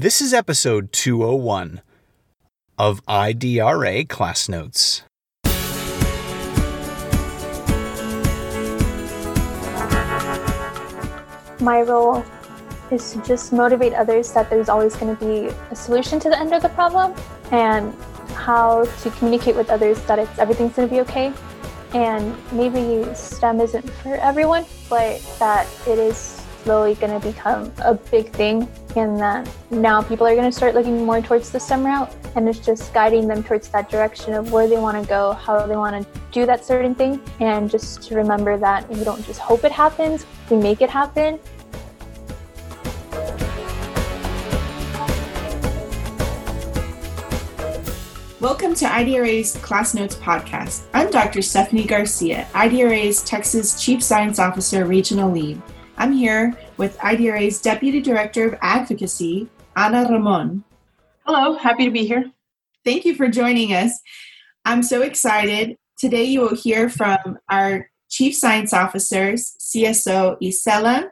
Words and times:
This 0.00 0.20
is 0.20 0.32
episode 0.32 0.92
201 0.92 1.82
of 2.78 3.04
IDRA 3.06 4.08
Class 4.08 4.48
Notes. 4.48 5.02
My 11.58 11.82
role 11.82 12.24
is 12.92 13.10
to 13.10 13.22
just 13.26 13.52
motivate 13.52 13.92
others 13.92 14.32
that 14.34 14.48
there's 14.48 14.68
always 14.68 14.94
going 14.94 15.16
to 15.16 15.18
be 15.18 15.52
a 15.72 15.74
solution 15.74 16.20
to 16.20 16.28
the 16.28 16.38
end 16.38 16.54
of 16.54 16.62
the 16.62 16.68
problem 16.68 17.12
and 17.50 17.92
how 18.34 18.84
to 18.84 19.10
communicate 19.18 19.56
with 19.56 19.68
others 19.68 20.00
that 20.02 20.20
it's 20.20 20.38
everything's 20.38 20.76
going 20.76 20.88
to 20.88 20.94
be 20.94 21.00
okay 21.00 21.32
and 21.92 22.36
maybe 22.52 23.02
STEM 23.14 23.60
isn't 23.60 23.90
for 23.90 24.14
everyone, 24.14 24.64
but 24.88 25.20
that 25.40 25.66
it 25.88 25.98
is 25.98 26.38
slowly 26.62 26.94
going 26.96 27.18
to 27.18 27.26
become 27.26 27.72
a 27.82 27.94
big 27.94 28.30
thing, 28.30 28.68
and 28.98 29.18
that 29.18 29.48
now 29.70 30.02
people 30.02 30.26
are 30.26 30.34
going 30.34 30.50
to 30.50 30.56
start 30.56 30.74
looking 30.74 31.04
more 31.04 31.20
towards 31.20 31.50
the 31.50 31.60
STEM 31.60 31.86
route, 31.86 32.14
and 32.34 32.48
it's 32.48 32.58
just 32.58 32.92
guiding 32.92 33.28
them 33.28 33.42
towards 33.42 33.68
that 33.68 33.88
direction 33.88 34.34
of 34.34 34.52
where 34.52 34.66
they 34.66 34.76
want 34.76 35.00
to 35.00 35.08
go, 35.08 35.32
how 35.32 35.64
they 35.66 35.76
want 35.76 36.02
to 36.02 36.20
do 36.32 36.46
that 36.46 36.64
certain 36.64 36.94
thing, 36.94 37.20
and 37.40 37.70
just 37.70 38.02
to 38.02 38.14
remember 38.14 38.56
that 38.56 38.88
we 38.88 39.04
don't 39.04 39.24
just 39.24 39.40
hope 39.40 39.64
it 39.64 39.72
happens, 39.72 40.26
we 40.50 40.56
make 40.56 40.82
it 40.82 40.90
happen, 40.90 41.38
Welcome 48.40 48.74
to 48.76 48.84
IDRA's 48.84 49.56
Class 49.56 49.94
Notes 49.94 50.14
podcast. 50.14 50.84
I'm 50.94 51.10
Dr. 51.10 51.42
Stephanie 51.42 51.84
Garcia, 51.84 52.46
IDRA's 52.52 53.24
Texas 53.24 53.82
Chief 53.82 54.00
Science 54.00 54.38
Officer 54.38 54.84
Regional 54.84 55.28
Lead. 55.28 55.60
I'm 55.96 56.12
here 56.12 56.56
with 56.78 56.96
IDRA's 56.98 57.60
Deputy 57.60 58.00
Director 58.00 58.46
of 58.46 58.58
Advocacy, 58.62 59.48
Ana 59.76 60.08
Ramon. 60.10 60.64
Hello, 61.26 61.58
happy 61.58 61.84
to 61.84 61.90
be 61.90 62.06
here. 62.06 62.30
Thank 62.84 63.04
you 63.04 63.14
for 63.14 63.28
joining 63.28 63.74
us. 63.74 64.00
I'm 64.64 64.82
so 64.82 65.02
excited. 65.02 65.76
Today 65.98 66.24
you 66.24 66.40
will 66.40 66.54
hear 66.54 66.88
from 66.88 67.38
our 67.50 67.90
Chief 68.08 68.34
Science 68.34 68.72
Officers, 68.72 69.54
CSO 69.60 70.40
Isela, 70.40 71.10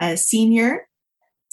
a 0.00 0.16
senior, 0.16 0.88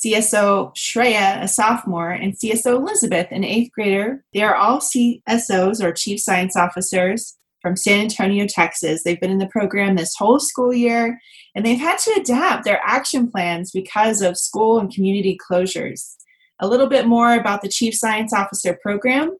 CSO 0.03 0.73
Shreya, 0.75 1.43
a 1.43 1.47
sophomore, 1.47 2.09
and 2.09 2.33
CSO 2.33 2.77
Elizabeth, 2.77 3.27
an 3.29 3.43
eighth 3.43 3.71
grader. 3.73 4.23
They 4.33 4.41
are 4.41 4.55
all 4.55 4.79
CSOs 4.79 5.83
or 5.83 5.91
Chief 5.91 6.19
Science 6.19 6.55
Officers 6.55 7.37
from 7.61 7.75
San 7.75 8.01
Antonio, 8.01 8.45
Texas. 8.47 9.03
They've 9.03 9.19
been 9.19 9.31
in 9.31 9.37
the 9.37 9.47
program 9.47 9.95
this 9.95 10.15
whole 10.15 10.39
school 10.39 10.73
year 10.73 11.19
and 11.55 11.65
they've 11.65 11.79
had 11.79 11.97
to 11.99 12.19
adapt 12.19 12.65
their 12.65 12.81
action 12.83 13.29
plans 13.29 13.71
because 13.71 14.21
of 14.21 14.37
school 14.37 14.79
and 14.79 14.93
community 14.93 15.37
closures. 15.49 16.15
A 16.59 16.67
little 16.67 16.87
bit 16.87 17.07
more 17.07 17.33
about 17.33 17.61
the 17.61 17.69
Chief 17.69 17.93
Science 17.93 18.33
Officer 18.33 18.77
program. 18.81 19.37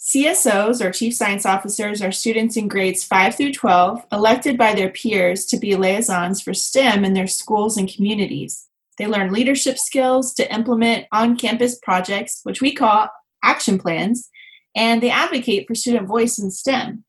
CSOs 0.00 0.84
or 0.84 0.92
Chief 0.92 1.12
Science 1.12 1.44
Officers 1.44 2.00
are 2.00 2.12
students 2.12 2.56
in 2.56 2.68
grades 2.68 3.02
5 3.02 3.34
through 3.34 3.52
12 3.52 4.04
elected 4.12 4.56
by 4.56 4.74
their 4.74 4.90
peers 4.90 5.44
to 5.46 5.58
be 5.58 5.74
liaisons 5.74 6.40
for 6.40 6.54
STEM 6.54 7.04
in 7.04 7.14
their 7.14 7.26
schools 7.26 7.76
and 7.76 7.92
communities. 7.92 8.68
They 8.96 9.06
learn 9.06 9.32
leadership 9.32 9.78
skills 9.78 10.34
to 10.34 10.54
implement 10.54 11.06
on 11.12 11.36
campus 11.36 11.78
projects, 11.82 12.40
which 12.44 12.60
we 12.60 12.74
call 12.74 13.08
action 13.42 13.78
plans, 13.78 14.28
and 14.76 15.02
they 15.02 15.10
advocate 15.10 15.66
for 15.66 15.74
student 15.74 16.06
voice 16.06 16.38
in 16.38 16.50
STEM. 16.50 17.04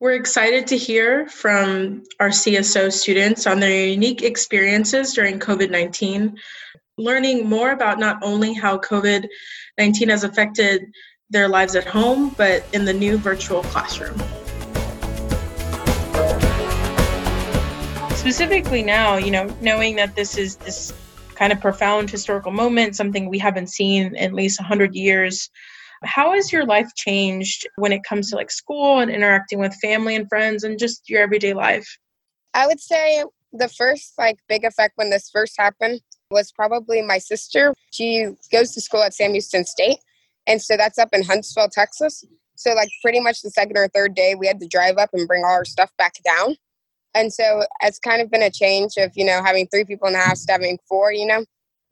We're 0.00 0.14
excited 0.16 0.66
to 0.66 0.76
hear 0.76 1.28
from 1.28 2.02
our 2.18 2.30
CSO 2.30 2.92
students 2.92 3.46
on 3.46 3.60
their 3.60 3.86
unique 3.86 4.22
experiences 4.22 5.14
during 5.14 5.38
COVID 5.38 5.70
19, 5.70 6.36
learning 6.98 7.48
more 7.48 7.70
about 7.70 8.00
not 8.00 8.18
only 8.20 8.52
how 8.54 8.78
COVID 8.78 9.28
19 9.78 10.08
has 10.08 10.24
affected 10.24 10.86
their 11.30 11.46
lives 11.46 11.76
at 11.76 11.86
home, 11.86 12.34
but 12.36 12.64
in 12.72 12.84
the 12.84 12.92
new 12.92 13.18
virtual 13.18 13.62
classroom. 13.62 14.18
Specifically 18.16 18.82
now, 18.82 19.16
you 19.16 19.30
know, 19.30 19.46
knowing 19.60 19.94
that 19.94 20.16
this 20.16 20.36
is 20.36 20.56
this 20.56 20.92
kind 21.36 21.52
of 21.52 21.60
profound 21.60 22.10
historical 22.10 22.50
moment, 22.50 22.96
something 22.96 23.28
we 23.28 23.38
haven't 23.38 23.68
seen 23.68 24.06
in 24.06 24.16
at 24.16 24.32
least 24.32 24.58
100 24.58 24.96
years. 24.96 25.50
How 26.04 26.32
has 26.32 26.52
your 26.52 26.64
life 26.64 26.94
changed 26.96 27.66
when 27.76 27.92
it 27.92 28.02
comes 28.04 28.30
to 28.30 28.36
like 28.36 28.50
school 28.50 28.98
and 28.98 29.10
interacting 29.10 29.58
with 29.58 29.74
family 29.74 30.16
and 30.16 30.28
friends 30.28 30.64
and 30.64 30.78
just 30.78 31.08
your 31.08 31.22
everyday 31.22 31.54
life? 31.54 31.86
I 32.54 32.66
would 32.66 32.80
say 32.80 33.24
the 33.52 33.68
first 33.68 34.14
like 34.18 34.38
big 34.48 34.64
effect 34.64 34.92
when 34.96 35.10
this 35.10 35.30
first 35.32 35.54
happened 35.58 36.00
was 36.30 36.52
probably 36.52 37.02
my 37.02 37.18
sister. 37.18 37.74
She 37.92 38.28
goes 38.52 38.72
to 38.72 38.80
school 38.80 39.02
at 39.02 39.14
Sam 39.14 39.32
Houston 39.32 39.64
State, 39.64 39.98
and 40.46 40.60
so 40.60 40.76
that's 40.76 40.98
up 40.98 41.10
in 41.12 41.22
Huntsville, 41.22 41.68
Texas. 41.70 42.24
So 42.56 42.72
like 42.74 42.88
pretty 43.02 43.20
much 43.20 43.42
the 43.42 43.50
second 43.50 43.76
or 43.76 43.88
third 43.88 44.14
day, 44.14 44.34
we 44.34 44.46
had 44.46 44.60
to 44.60 44.68
drive 44.68 44.96
up 44.96 45.10
and 45.12 45.26
bring 45.26 45.44
all 45.44 45.50
our 45.50 45.64
stuff 45.64 45.90
back 45.98 46.14
down. 46.24 46.56
And 47.14 47.32
so 47.32 47.64
it's 47.82 47.98
kind 47.98 48.20
of 48.20 48.30
been 48.30 48.42
a 48.42 48.50
change 48.50 48.96
of, 48.96 49.12
you 49.14 49.24
know, 49.24 49.42
having 49.44 49.68
three 49.68 49.84
people 49.84 50.08
in 50.08 50.14
the 50.14 50.20
house 50.20 50.44
to 50.46 50.52
having 50.52 50.78
four, 50.88 51.12
you 51.12 51.26
know. 51.26 51.44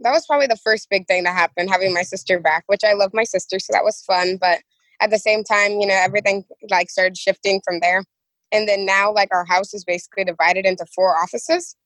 That 0.03 0.13
was 0.13 0.27
probably 0.27 0.49
the 0.49 0.57
first 0.57 0.89
big 0.91 1.07
thing 1.07 1.25
that 1.25 1.35
happened, 1.35 1.71
having 1.71 1.95
my 1.95 2.03
sister 2.03 2.41
back, 2.41 2.65
which 2.67 2.85
I 2.85 2.95
love 2.95 3.13
my 3.15 3.25
sister, 3.25 3.59
so 3.59 3.73
that 3.73 3.85
was 3.85 4.03
fun. 4.03 4.39
But 4.41 4.61
at 5.01 5.11
the 5.11 5.19
same 5.19 5.45
time, 5.45 5.73
you 5.81 5.87
know, 5.87 5.95
everything 5.95 6.45
like 6.71 6.91
started 6.91 7.17
shifting 7.17 7.61
from 7.65 7.81
there. 7.81 8.05
And 8.53 8.69
then 8.69 8.87
now 8.87 9.13
like 9.13 9.29
our 9.33 9.45
house 9.45 9.75
is 9.75 9.85
basically 9.85 10.25
divided 10.25 10.67
into 10.67 10.87
four 10.95 11.17
offices. 11.17 11.77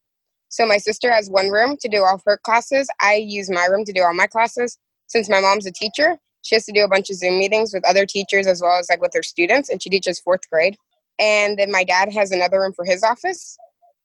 So 0.48 0.66
my 0.66 0.78
sister 0.78 1.12
has 1.12 1.30
one 1.30 1.50
room 1.50 1.76
to 1.80 1.88
do 1.88 2.04
all 2.04 2.20
her 2.26 2.38
classes. 2.38 2.88
I 3.00 3.16
use 3.16 3.50
my 3.50 3.66
room 3.66 3.84
to 3.84 3.92
do 3.92 4.02
all 4.02 4.14
my 4.14 4.26
classes. 4.26 4.78
Since 5.08 5.28
my 5.28 5.40
mom's 5.40 5.66
a 5.66 5.72
teacher, 5.72 6.18
she 6.42 6.56
has 6.56 6.64
to 6.66 6.72
do 6.72 6.84
a 6.84 6.88
bunch 6.88 7.10
of 7.10 7.16
Zoom 7.16 7.38
meetings 7.38 7.72
with 7.74 7.86
other 7.88 8.06
teachers 8.06 8.46
as 8.46 8.62
well 8.62 8.78
as 8.78 8.88
like 8.90 9.00
with 9.00 9.12
her 9.14 9.22
students, 9.22 9.68
and 9.70 9.82
she 9.82 9.90
teaches 9.90 10.20
fourth 10.20 10.48
grade 10.50 10.76
and 11.18 11.58
then 11.58 11.70
my 11.72 11.84
dad 11.84 12.12
has 12.12 12.30
another 12.32 12.60
room 12.60 12.72
for 12.74 12.84
his 12.84 13.02
office 13.02 13.56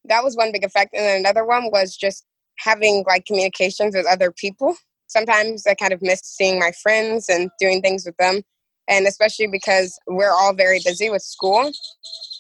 that 0.06 0.24
was 0.24 0.36
one 0.36 0.52
big 0.52 0.64
effect 0.64 0.94
and 0.94 1.04
then 1.06 1.20
another 1.20 1.46
one 1.46 1.70
was 1.72 1.96
just 1.96 2.26
having 2.64 3.04
like 3.08 3.26
communications 3.26 3.96
with 3.96 4.06
other 4.06 4.32
people 4.32 4.76
sometimes 5.08 5.66
i 5.68 5.74
kind 5.74 5.94
of 5.94 6.02
miss 6.02 6.22
seeing 6.24 6.60
my 6.60 6.72
friends 6.84 7.28
and 7.30 7.50
doing 7.60 7.82
things 7.82 8.06
with 8.06 8.16
them 8.18 8.42
and 8.88 9.06
especially 9.08 9.48
because 9.48 9.98
we're 10.08 10.32
all 10.32 10.54
very 10.54 10.80
busy 10.84 11.10
with 11.10 11.22
school 11.22 11.72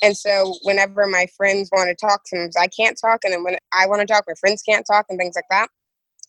and 0.01 0.17
so 0.17 0.55
whenever 0.63 1.05
my 1.07 1.27
friends 1.37 1.69
want 1.71 1.89
to 1.89 1.95
talk 1.95 2.21
sometimes 2.25 2.55
i 2.57 2.67
can't 2.67 2.99
talk 2.99 3.19
and 3.23 3.33
then 3.33 3.43
when 3.43 3.57
i 3.73 3.85
want 3.87 4.01
to 4.01 4.07
talk 4.07 4.23
my 4.27 4.33
friends 4.39 4.61
can't 4.61 4.85
talk 4.85 5.05
and 5.09 5.19
things 5.19 5.35
like 5.35 5.45
that 5.49 5.67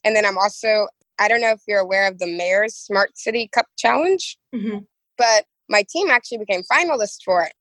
and 0.04 0.16
then 0.16 0.24
i'm 0.24 0.38
also 0.38 0.86
i 1.18 1.28
don't 1.28 1.40
know 1.40 1.50
if 1.50 1.60
you're 1.66 1.80
aware 1.80 2.08
of 2.08 2.18
the 2.18 2.26
mayor's 2.26 2.74
smart 2.74 3.16
city 3.16 3.48
cup 3.52 3.66
challenge 3.78 4.36
mm-hmm. 4.54 4.78
but 5.18 5.44
my 5.68 5.84
team 5.90 6.10
actually 6.10 6.38
became 6.38 6.62
finalists 6.70 7.18
for 7.24 7.42
it 7.42 7.52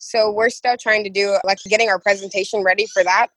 so 0.00 0.32
we're 0.32 0.50
still 0.50 0.76
trying 0.80 1.04
to 1.04 1.10
do 1.10 1.38
like 1.44 1.58
getting 1.68 1.88
our 1.88 2.00
presentation 2.00 2.64
ready 2.64 2.86
for 2.86 3.04
that. 3.04 3.28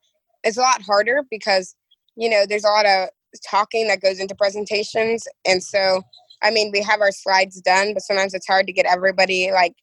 It's 0.42 0.56
a 0.56 0.62
lot 0.62 0.82
harder 0.82 1.22
because, 1.30 1.76
you 2.16 2.28
know, 2.28 2.44
there's 2.48 2.64
a 2.64 2.68
lot 2.68 2.86
of 2.86 3.08
talking 3.48 3.88
that 3.88 4.00
goes 4.00 4.20
into 4.20 4.34
presentations. 4.34 5.26
And 5.46 5.62
so, 5.62 6.02
I 6.42 6.50
mean, 6.50 6.70
we 6.72 6.82
have 6.82 7.00
our 7.00 7.12
slides 7.12 7.60
done, 7.60 7.94
but 7.94 8.02
sometimes 8.02 8.34
it's 8.34 8.46
hard 8.46 8.66
to 8.66 8.72
get 8.72 8.86
everybody 8.86 9.50
like 9.52 9.74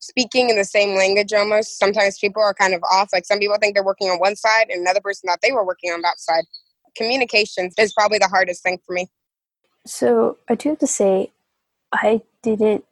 speaking 0.00 0.50
in 0.50 0.56
the 0.56 0.64
same 0.64 0.96
language 0.96 1.32
almost. 1.32 1.78
Sometimes 1.78 2.18
people 2.18 2.42
are 2.42 2.54
kind 2.54 2.74
of 2.74 2.82
off. 2.92 3.10
Like 3.12 3.24
some 3.24 3.38
people 3.38 3.56
think 3.60 3.74
they're 3.74 3.84
working 3.84 4.10
on 4.10 4.18
one 4.18 4.36
side 4.36 4.66
and 4.68 4.80
another 4.80 5.00
person 5.00 5.28
thought 5.28 5.38
they 5.42 5.52
were 5.52 5.64
working 5.64 5.92
on 5.92 6.02
that 6.02 6.20
side. 6.20 6.44
Communications 6.96 7.74
is 7.78 7.92
probably 7.92 8.18
the 8.18 8.28
hardest 8.28 8.62
thing 8.62 8.78
for 8.84 8.92
me. 8.92 9.06
So 9.86 10.38
I 10.48 10.54
do 10.54 10.70
have 10.70 10.78
to 10.80 10.86
say, 10.86 11.32
I 11.92 12.22
didn't 12.42 12.84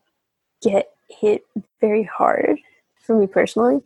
get 0.62 0.90
hit 1.08 1.44
very 1.80 2.04
hard 2.04 2.58
for 3.02 3.19
me 3.19 3.26
personally. 3.26 3.82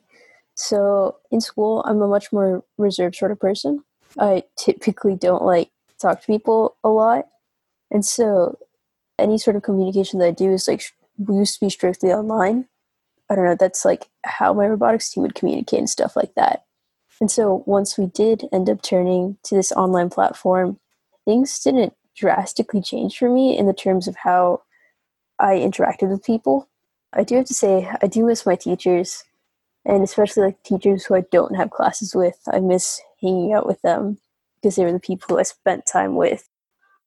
So 0.54 1.16
in 1.30 1.40
school, 1.40 1.82
I'm 1.86 2.00
a 2.02 2.08
much 2.08 2.32
more 2.32 2.62
reserved 2.78 3.16
sort 3.16 3.32
of 3.32 3.40
person. 3.40 3.82
I 4.18 4.44
typically 4.56 5.16
don't 5.16 5.42
like 5.42 5.70
talk 6.00 6.20
to 6.20 6.26
people 6.26 6.76
a 6.84 6.88
lot. 6.88 7.26
And 7.90 8.04
so 8.04 8.58
any 9.18 9.38
sort 9.38 9.56
of 9.56 9.62
communication 9.62 10.18
that 10.18 10.26
I 10.26 10.30
do 10.32 10.52
is 10.52 10.68
like 10.68 10.84
used 11.28 11.54
to 11.54 11.66
be 11.66 11.70
strictly 11.70 12.12
online. 12.12 12.66
I 13.30 13.34
don't 13.34 13.44
know, 13.44 13.56
that's 13.58 13.84
like 13.84 14.08
how 14.24 14.52
my 14.52 14.66
robotics 14.66 15.10
team 15.10 15.22
would 15.22 15.34
communicate 15.34 15.78
and 15.78 15.90
stuff 15.90 16.16
like 16.16 16.34
that. 16.34 16.64
And 17.20 17.30
so 17.30 17.62
once 17.66 17.96
we 17.96 18.06
did 18.06 18.44
end 18.52 18.68
up 18.68 18.82
turning 18.82 19.38
to 19.44 19.54
this 19.54 19.72
online 19.72 20.10
platform, 20.10 20.78
things 21.24 21.58
didn't 21.60 21.94
drastically 22.16 22.82
change 22.82 23.18
for 23.18 23.30
me 23.30 23.56
in 23.56 23.66
the 23.66 23.72
terms 23.72 24.08
of 24.08 24.16
how 24.16 24.62
I 25.38 25.54
interacted 25.54 26.10
with 26.10 26.24
people. 26.24 26.68
I 27.12 27.22
do 27.22 27.36
have 27.36 27.46
to 27.46 27.54
say, 27.54 27.88
I 28.02 28.06
do 28.08 28.26
miss 28.26 28.44
my 28.44 28.56
teachers, 28.56 29.24
and 29.84 30.02
especially 30.02 30.42
like 30.42 30.62
teachers 30.62 31.04
who 31.04 31.14
I 31.14 31.22
don't 31.30 31.56
have 31.56 31.70
classes 31.70 32.14
with. 32.14 32.38
I 32.52 32.60
miss 32.60 33.00
hanging 33.24 33.52
out 33.54 33.66
with 33.66 33.80
them 33.82 34.18
because 34.60 34.76
they 34.76 34.84
were 34.84 34.92
the 34.92 35.00
people 35.00 35.38
I 35.38 35.42
spent 35.42 35.86
time 35.86 36.16
with. 36.16 36.48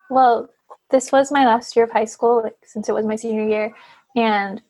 Well, 0.10 0.50
this 0.90 1.12
was 1.12 1.32
my 1.32 1.46
last 1.46 1.76
year 1.76 1.86
of 1.86 1.92
high 1.92 2.06
school, 2.06 2.44
like, 2.44 2.58
since 2.64 2.90
it 2.90 2.94
was 2.94 3.06
my 3.06 3.16
senior 3.16 3.48
year, 3.48 3.74
and 4.16 4.62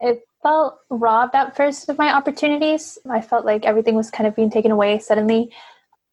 it 0.00 0.22
felt 0.42 0.78
robbed 0.88 1.34
at 1.34 1.56
first 1.56 1.88
of 1.88 1.98
my 1.98 2.14
opportunities. 2.14 2.98
I 3.10 3.20
felt 3.20 3.44
like 3.44 3.66
everything 3.66 3.94
was 3.94 4.10
kind 4.10 4.26
of 4.26 4.36
being 4.36 4.50
taken 4.50 4.70
away 4.70 4.98
suddenly, 4.98 5.52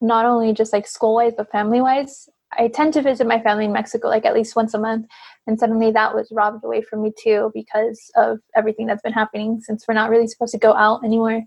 not 0.02 0.26
only 0.26 0.54
just 0.54 0.74
like 0.74 0.88
school 0.88 1.16
wise, 1.16 1.34
but 1.38 1.52
family 1.52 1.82
wise. 1.82 2.30
I 2.58 2.70
tend 2.70 2.94
to 2.94 3.02
visit 3.02 3.28
my 3.28 3.42
family 3.42 3.66
in 3.66 3.74
Mexico 3.74 4.08
like 4.08 4.26
at 4.26 4.34
least 4.34 4.56
once 4.56 4.74
a 4.74 4.80
month, 4.80 5.08
and 5.46 5.60
suddenly 5.60 5.92
that 5.92 6.16
was 6.16 6.32
robbed 6.32 6.64
away 6.64 6.82
from 6.82 7.04
me 7.04 7.14
too 7.22 7.52
because 7.54 8.12
of 8.16 8.40
everything 8.56 8.88
that's 8.88 9.02
been 9.02 9.14
happening 9.14 9.62
since 9.62 9.86
we're 9.88 9.94
not 9.94 10.10
really 10.10 10.28
supposed 10.28 10.54
to 10.54 10.58
go 10.58 10.74
out 10.74 11.04
anymore. 11.04 11.42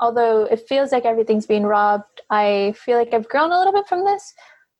Although 0.00 0.44
it 0.44 0.66
feels 0.68 0.92
like 0.92 1.04
everything's 1.04 1.46
being 1.46 1.64
robbed, 1.64 2.20
I 2.30 2.74
feel 2.76 2.98
like 2.98 3.14
I've 3.14 3.28
grown 3.28 3.52
a 3.52 3.58
little 3.58 3.72
bit 3.72 3.88
from 3.88 4.04
this. 4.04 4.34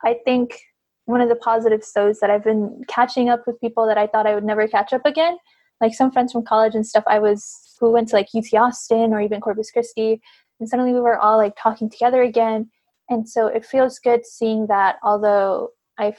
I 0.05 0.17
think 0.25 0.59
one 1.07 1.21
of 1.21 1.29
the 1.29 1.37
positives 1.37 1.93
though 1.95 2.09
is 2.09 2.21
that 2.21 2.31
I've 2.31 2.45
been 2.45 2.83
catching 2.89 3.29
up 3.29 3.47
with 3.47 3.61
people 3.61 3.87
that 3.87 3.99
I 3.99 4.07
thought 4.07 4.27
I 4.27 4.35
would 4.35 4.45
never 4.45 4.67
catch 4.67 4.93
up 4.93 5.07
again. 5.07 5.37
Like 5.81 5.95
some 5.95 6.11
friends 6.11 6.33
from 6.33 6.45
college 6.45 6.75
and 6.75 6.87
stuff 6.87 7.05
I 7.07 7.19
was 7.19 7.77
who 7.79 7.93
went 7.93 8.09
to 8.09 8.17
like 8.17 8.29
UT 8.35 8.53
Austin 8.55 9.13
or 9.13 9.21
even 9.21 9.41
Corpus 9.41 9.71
Christi 9.71 10.21
and 10.61 10.69
suddenly 10.69 10.93
we 10.93 11.01
were 11.01 11.19
all 11.19 11.37
like 11.37 11.55
talking 11.59 11.91
together 11.91 12.23
again 12.23 12.71
and 13.09 13.29
so 13.29 13.47
it 13.47 13.65
feels 13.65 13.99
good 13.99 14.25
seeing 14.27 14.67
that 14.67 14.97
although 15.03 15.71
i 15.99 16.15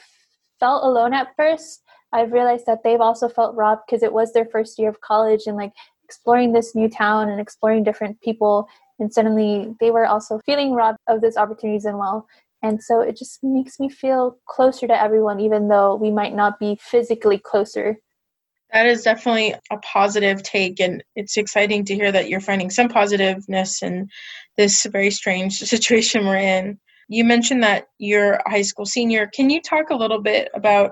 felt 0.60 0.84
alone 0.84 1.14
at 1.14 1.36
first 1.36 1.82
i've 2.14 2.32
realized 2.32 2.66
that 2.66 2.84
they've 2.84 3.02
also 3.02 3.28
felt 3.28 3.56
robbed 3.56 3.82
because 3.88 4.04
it 4.04 4.14
was 4.14 4.34
their 4.34 4.46
first 4.46 4.78
year 4.80 4.90
of 4.90 5.02
college 5.02 5.44
and 5.46 5.58
like 5.58 5.74
exploring 6.04 6.54
this 6.54 6.76
new 6.76 6.90
town 6.90 7.30
and 7.30 7.42
exploring 7.42 7.84
different 7.84 8.20
people 8.22 8.68
and 9.00 9.14
suddenly 9.14 9.76
they 9.80 9.92
were 9.92 10.06
also 10.06 10.40
feeling 10.46 10.74
robbed 10.74 11.00
of 11.08 11.22
those 11.22 11.38
opportunities 11.38 11.86
as 11.86 11.94
well 11.94 12.28
and 12.64 12.82
so 12.82 13.02
it 13.02 13.16
just 13.16 13.40
makes 13.44 13.80
me 13.80 13.90
feel 13.90 14.38
closer 14.48 14.88
to 14.88 15.02
everyone 15.02 15.40
even 15.40 15.68
though 15.68 15.96
we 15.96 16.12
might 16.12 16.36
not 16.36 16.60
be 16.60 16.78
physically 16.82 17.38
closer 17.38 17.98
that 18.74 18.86
is 18.86 19.04
definitely 19.04 19.56
a 19.72 19.78
positive 19.78 20.44
take, 20.44 20.80
and 20.80 21.04
it's 21.16 21.38
exciting 21.38 21.86
to 21.86 21.96
hear 21.96 22.12
that 22.12 22.28
you're 22.28 22.42
finding 22.42 22.70
some 22.70 22.90
positiveness 22.90 23.82
in 23.82 24.10
this 24.58 24.86
very 24.86 25.12
strange 25.12 25.58
situation 25.58 26.26
we're 26.26 26.38
in. 26.38 26.80
You 27.08 27.24
mentioned 27.24 27.64
that 27.64 27.88
you're 27.98 28.34
a 28.34 28.50
high 28.50 28.64
school 28.64 28.86
senior. 28.86 29.28
Can 29.28 29.50
you 29.50 29.62
talk 29.62 29.90
a 29.90 29.96
little 29.96 30.22
bit 30.22 30.50
about 30.54 30.92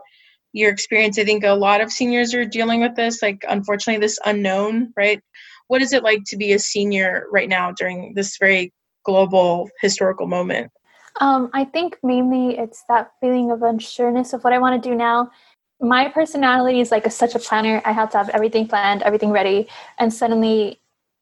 your 0.54 0.72
experience? 0.72 1.20
I 1.20 1.26
think 1.26 1.44
a 1.44 1.52
lot 1.52 1.82
of 1.82 1.92
seniors 1.92 2.34
are 2.34 2.46
dealing 2.46 2.80
with 2.80 2.96
this, 2.96 3.22
like, 3.22 3.44
unfortunately, 3.48 4.00
this 4.00 4.20
unknown, 4.24 4.94
right? 4.96 5.22
What 5.68 5.82
is 5.82 5.94
it 5.94 6.04
like 6.04 6.24
to 6.28 6.38
be 6.38 6.54
a 6.54 6.60
senior 6.60 7.26
right 7.32 7.50
now 7.50 7.72
during 7.72 8.14
this 8.14 8.38
very 8.38 8.74
global 9.04 9.70
historical 9.82 10.28
moment? 10.28 10.72
Um, 11.22 11.50
I 11.54 11.64
think 11.66 11.98
mainly 12.04 12.58
it's 12.58 12.84
that 12.90 13.12
feeling 13.22 13.52
of 13.52 13.60
unsureness 13.60 14.34
of 14.34 14.44
what 14.44 14.54
I 14.54 14.60
want 14.60 14.82
to 14.82 14.90
do 14.90 14.96
now 14.96 15.32
my 15.80 16.08
personality 16.10 16.80
is 16.80 16.92
like 16.92 17.06
a, 17.06 17.10
such 17.10 17.36
a 17.36 17.40
planner. 17.40 17.82
I 17.86 17.92
have 17.92 18.10
to 18.12 18.18
have 18.18 18.30
everything 18.30 18.68
planned, 18.68 19.04
everything 19.04 19.32
ready. 19.32 19.68
And 20.00 20.14
suddenly 20.14 20.82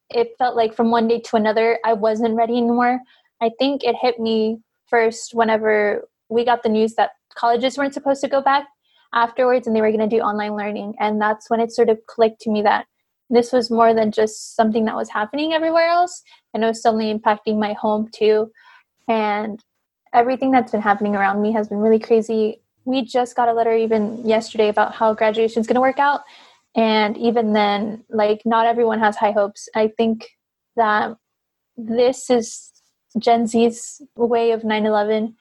it 0.09 0.35
felt 0.37 0.55
like 0.55 0.75
from 0.75 0.91
one 0.91 1.07
day 1.07 1.19
to 1.19 1.35
another, 1.35 1.79
I 1.83 1.93
wasn't 1.93 2.35
ready 2.35 2.57
anymore. 2.57 2.99
I 3.41 3.49
think 3.57 3.83
it 3.83 3.95
hit 3.99 4.19
me 4.19 4.59
first 4.87 5.33
whenever 5.33 6.07
we 6.29 6.45
got 6.45 6.63
the 6.63 6.69
news 6.69 6.93
that 6.95 7.11
colleges 7.35 7.77
weren't 7.77 7.93
supposed 7.93 8.21
to 8.21 8.27
go 8.27 8.41
back 8.41 8.67
afterwards 9.13 9.65
and 9.65 9.75
they 9.75 9.81
were 9.81 9.91
going 9.91 10.07
to 10.07 10.15
do 10.15 10.21
online 10.21 10.55
learning. 10.55 10.95
And 10.99 11.19
that's 11.19 11.49
when 11.49 11.59
it 11.59 11.71
sort 11.71 11.89
of 11.89 11.99
clicked 12.07 12.41
to 12.41 12.51
me 12.51 12.61
that 12.61 12.85
this 13.29 13.51
was 13.51 13.71
more 13.71 13.93
than 13.93 14.11
just 14.11 14.55
something 14.55 14.85
that 14.85 14.95
was 14.95 15.09
happening 15.09 15.53
everywhere 15.53 15.87
else. 15.87 16.21
And 16.53 16.63
it 16.63 16.67
was 16.67 16.81
suddenly 16.81 17.13
impacting 17.13 17.59
my 17.59 17.73
home 17.73 18.09
too. 18.13 18.51
And 19.07 19.63
everything 20.13 20.51
that's 20.51 20.71
been 20.71 20.81
happening 20.81 21.15
around 21.15 21.41
me 21.41 21.51
has 21.53 21.67
been 21.67 21.79
really 21.79 21.99
crazy 21.99 22.61
we 22.85 23.03
just 23.03 23.35
got 23.35 23.47
a 23.47 23.53
letter 23.53 23.75
even 23.75 24.25
yesterday 24.27 24.69
about 24.69 24.93
how 24.93 25.13
graduation 25.13 25.61
is 25.61 25.67
going 25.67 25.75
to 25.75 25.81
work 25.81 25.99
out 25.99 26.21
and 26.75 27.17
even 27.17 27.53
then 27.53 28.03
like 28.09 28.41
not 28.45 28.65
everyone 28.65 28.99
has 28.99 29.15
high 29.15 29.31
hopes 29.31 29.69
i 29.75 29.87
think 29.87 30.29
that 30.75 31.15
this 31.77 32.29
is 32.29 32.71
gen 33.19 33.47
z's 33.47 34.01
way 34.15 34.51
of 34.51 34.61
9-11 34.61 35.33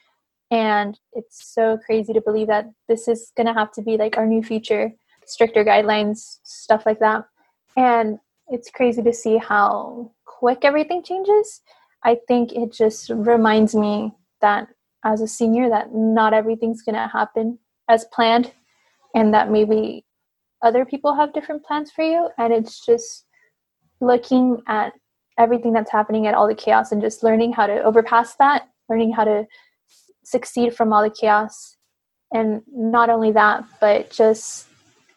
and 0.50 0.98
it's 1.14 1.52
so 1.54 1.78
crazy 1.84 2.12
to 2.12 2.20
believe 2.20 2.48
that 2.48 2.70
this 2.88 3.08
is 3.08 3.32
going 3.36 3.46
to 3.46 3.54
have 3.54 3.72
to 3.72 3.82
be 3.82 3.96
like 3.96 4.16
our 4.16 4.26
new 4.26 4.42
future 4.42 4.92
stricter 5.26 5.64
guidelines 5.64 6.38
stuff 6.42 6.84
like 6.86 6.98
that 7.00 7.24
and 7.76 8.18
it's 8.48 8.70
crazy 8.70 9.02
to 9.02 9.12
see 9.12 9.38
how 9.38 10.10
quick 10.24 10.60
everything 10.64 11.02
changes. 11.02 11.60
I 12.04 12.18
think 12.28 12.52
it 12.52 12.72
just 12.72 13.10
reminds 13.10 13.74
me 13.74 14.12
that 14.40 14.68
as 15.04 15.20
a 15.20 15.28
senior 15.28 15.68
that 15.68 15.94
not 15.94 16.34
everything's 16.34 16.82
going 16.82 16.96
to 16.96 17.08
happen 17.08 17.58
as 17.88 18.04
planned 18.12 18.52
and 19.14 19.32
that 19.34 19.50
maybe 19.50 20.04
other 20.62 20.84
people 20.84 21.14
have 21.14 21.32
different 21.32 21.64
plans 21.64 21.90
for 21.90 22.04
you. 22.04 22.28
And 22.38 22.52
it's 22.52 22.84
just 22.84 23.24
looking 24.00 24.62
at 24.66 24.92
everything 25.38 25.72
that's 25.72 25.90
happening 25.90 26.26
at 26.26 26.34
all 26.34 26.46
the 26.46 26.54
chaos 26.54 26.92
and 26.92 27.00
just 27.00 27.22
learning 27.22 27.52
how 27.52 27.66
to 27.66 27.82
overpass 27.82 28.34
that 28.36 28.68
learning 28.92 29.12
how 29.12 29.24
to 29.24 29.46
succeed 30.24 30.74
from 30.74 30.92
all 30.92 31.02
the 31.02 31.10
chaos. 31.10 31.76
And 32.32 32.62
not 32.70 33.10
only 33.10 33.32
that 33.32 33.64
but 33.80 34.10
just 34.10 34.66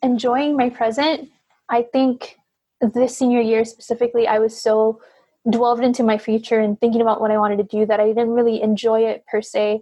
enjoying 0.02 0.56
my 0.56 0.70
present. 0.70 1.30
I 1.70 1.84
think 1.94 2.38
this 2.82 3.18
senior 3.18 3.42
year 3.42 3.64
specifically 3.66 4.28
i 4.28 4.40
was 4.40 4.60
so 4.60 5.00
delved 5.50 5.84
into 5.84 6.04
my 6.04 6.18
future 6.18 6.60
and 6.60 6.80
thinking 6.80 7.02
about 7.02 7.22
what 7.22 7.32
I 7.32 7.38
wanted 7.38 7.58
to 7.58 7.64
do 7.64 7.86
that 7.86 8.00
I 8.00 8.08
didn't 8.08 8.32
really 8.32 8.62
enjoy 8.62 9.06
it 9.06 9.26
per 9.28 9.42
se. 9.42 9.82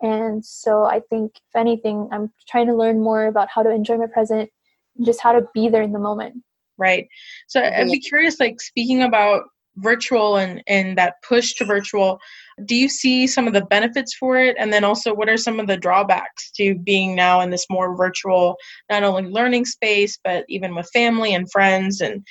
And 0.00 0.44
so 0.44 0.84
I 0.84 1.00
think, 1.00 1.32
if 1.36 1.56
anything, 1.56 2.08
I'm 2.12 2.32
trying 2.46 2.66
to 2.66 2.74
learn 2.74 3.00
more 3.00 3.26
about 3.26 3.48
how 3.48 3.62
to 3.62 3.70
enjoy 3.70 3.96
my 3.96 4.06
present 4.06 4.50
and 4.96 5.06
just 5.06 5.20
how 5.20 5.32
to 5.32 5.48
be 5.54 5.68
there 5.68 5.82
in 5.82 5.92
the 5.92 5.98
moment. 5.98 6.42
Right. 6.76 7.08
So 7.48 7.60
I'd 7.60 7.90
be 7.90 7.98
curious, 7.98 8.38
like 8.38 8.60
speaking 8.60 9.02
about 9.02 9.44
virtual 9.78 10.36
and, 10.36 10.62
and 10.66 10.98
that 10.98 11.14
push 11.26 11.54
to 11.54 11.64
virtual, 11.64 12.20
do 12.64 12.74
you 12.74 12.88
see 12.88 13.26
some 13.26 13.46
of 13.46 13.54
the 13.54 13.64
benefits 13.64 14.14
for 14.14 14.38
it? 14.38 14.56
And 14.58 14.72
then 14.72 14.84
also, 14.84 15.14
what 15.14 15.28
are 15.28 15.36
some 15.36 15.60
of 15.60 15.66
the 15.66 15.76
drawbacks 15.76 16.50
to 16.52 16.74
being 16.74 17.14
now 17.14 17.40
in 17.40 17.50
this 17.50 17.66
more 17.70 17.96
virtual, 17.96 18.56
not 18.90 19.02
only 19.02 19.30
learning 19.30 19.64
space, 19.64 20.18
but 20.22 20.44
even 20.48 20.74
with 20.74 20.90
family 20.92 21.34
and 21.34 21.50
friends 21.50 22.00
and 22.00 22.24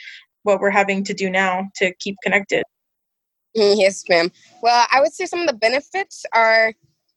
what 0.44 0.59
we're 0.59 0.69
having 0.69 1.03
to 1.03 1.13
do 1.13 1.29
now 1.29 1.67
to 1.75 1.94
keep 1.99 2.15
connected. 2.23 2.63
Yes, 3.53 4.03
ma'am. 4.07 4.31
Well, 4.61 4.85
I 4.91 5.01
would 5.01 5.13
say 5.13 5.25
some 5.25 5.41
of 5.41 5.47
the 5.47 5.53
benefits 5.53 6.25
are 6.33 6.73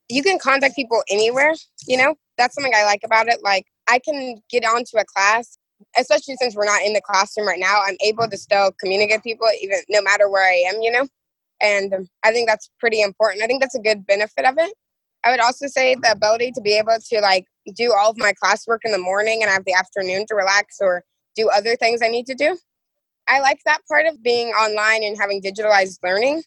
you 0.08 0.22
can 0.22 0.38
contact 0.38 0.74
people 0.74 1.02
anywhere, 1.08 1.54
you 1.86 1.96
know? 1.96 2.16
That's 2.36 2.54
something 2.54 2.72
I 2.74 2.84
like 2.84 3.02
about 3.04 3.28
it. 3.28 3.40
Like, 3.42 3.66
I 3.88 4.00
can 4.00 4.42
get 4.50 4.64
onto 4.64 4.96
a 4.98 5.04
class, 5.04 5.58
especially 5.96 6.36
since 6.36 6.54
we're 6.54 6.64
not 6.64 6.82
in 6.82 6.92
the 6.92 7.00
classroom 7.00 7.46
right 7.46 7.58
now. 7.58 7.80
I'm 7.84 7.96
able 8.04 8.28
to 8.28 8.36
still 8.36 8.72
communicate 8.80 9.18
with 9.18 9.24
people, 9.24 9.48
even 9.60 9.78
no 9.88 10.02
matter 10.02 10.28
where 10.28 10.48
I 10.48 10.64
am, 10.68 10.80
you 10.80 10.92
know? 10.92 11.06
And 11.60 12.08
I 12.24 12.32
think 12.32 12.48
that's 12.48 12.70
pretty 12.78 13.02
important. 13.02 13.42
I 13.42 13.46
think 13.46 13.60
that's 13.60 13.74
a 13.74 13.80
good 13.80 14.06
benefit 14.06 14.44
of 14.44 14.54
it. 14.58 14.72
I 15.24 15.30
would 15.30 15.40
also 15.40 15.66
say 15.66 15.94
the 15.94 16.12
ability 16.12 16.52
to 16.52 16.60
be 16.60 16.78
able 16.78 16.96
to 17.10 17.20
like 17.20 17.44
do 17.74 17.92
all 17.92 18.10
of 18.10 18.18
my 18.18 18.32
classwork 18.42 18.78
in 18.84 18.92
the 18.92 18.98
morning 18.98 19.42
and 19.42 19.50
have 19.50 19.64
the 19.66 19.74
afternoon 19.74 20.24
to 20.28 20.34
relax 20.34 20.78
or 20.80 21.04
do 21.36 21.50
other 21.50 21.76
things 21.76 22.00
I 22.02 22.08
need 22.08 22.26
to 22.26 22.34
do. 22.34 22.56
I 23.28 23.40
like 23.40 23.60
that 23.66 23.80
part 23.86 24.06
of 24.06 24.22
being 24.22 24.48
online 24.48 25.04
and 25.04 25.18
having 25.18 25.42
digitalized 25.42 25.98
learning. 26.02 26.42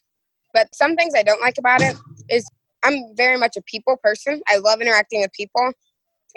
But 0.52 0.74
some 0.74 0.96
things 0.96 1.14
I 1.16 1.22
don't 1.22 1.40
like 1.40 1.58
about 1.58 1.82
it 1.82 1.96
is 2.28 2.44
I'm 2.82 3.14
very 3.16 3.38
much 3.38 3.56
a 3.56 3.62
people 3.62 3.96
person. 4.02 4.42
I 4.48 4.58
love 4.58 4.80
interacting 4.80 5.20
with 5.20 5.32
people. 5.32 5.72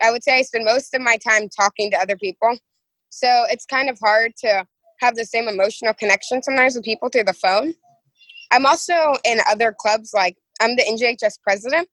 I 0.02 0.12
would 0.12 0.24
say 0.24 0.38
I 0.38 0.42
spend 0.44 0.66
most 0.66 0.94
of 0.94 1.02
my 1.02 1.18
time 1.18 1.50
talking 1.50 1.92
to 1.92 1.98
other 1.98 2.16
people. 2.16 2.58
So 3.10 3.46
it's 3.50 3.66
kind 3.66 3.90
of 3.90 3.98
hard 4.00 4.34
to 4.40 4.66
have 5.00 5.16
the 5.16 5.26
same 5.26 5.48
emotional 5.48 5.94
connection 5.94 6.42
sometimes 6.42 6.76
with 6.76 6.86
people 6.86 7.10
through 7.10 7.26
the 7.26 7.34
phone. 7.34 7.74
I'm 8.52 8.66
also 8.66 9.16
in 9.26 9.40
other 9.50 9.76
clubs, 9.78 10.12
like 10.14 10.38
I'm 10.62 10.76
the 10.76 10.84
NJHS 10.84 11.40
president, 11.44 11.88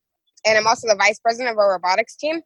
and 0.46 0.56
I'm 0.56 0.66
also 0.66 0.88
the 0.88 0.96
vice 0.96 1.18
president 1.18 1.50
of 1.50 1.58
our 1.58 1.72
robotics 1.72 2.16
team. 2.16 2.40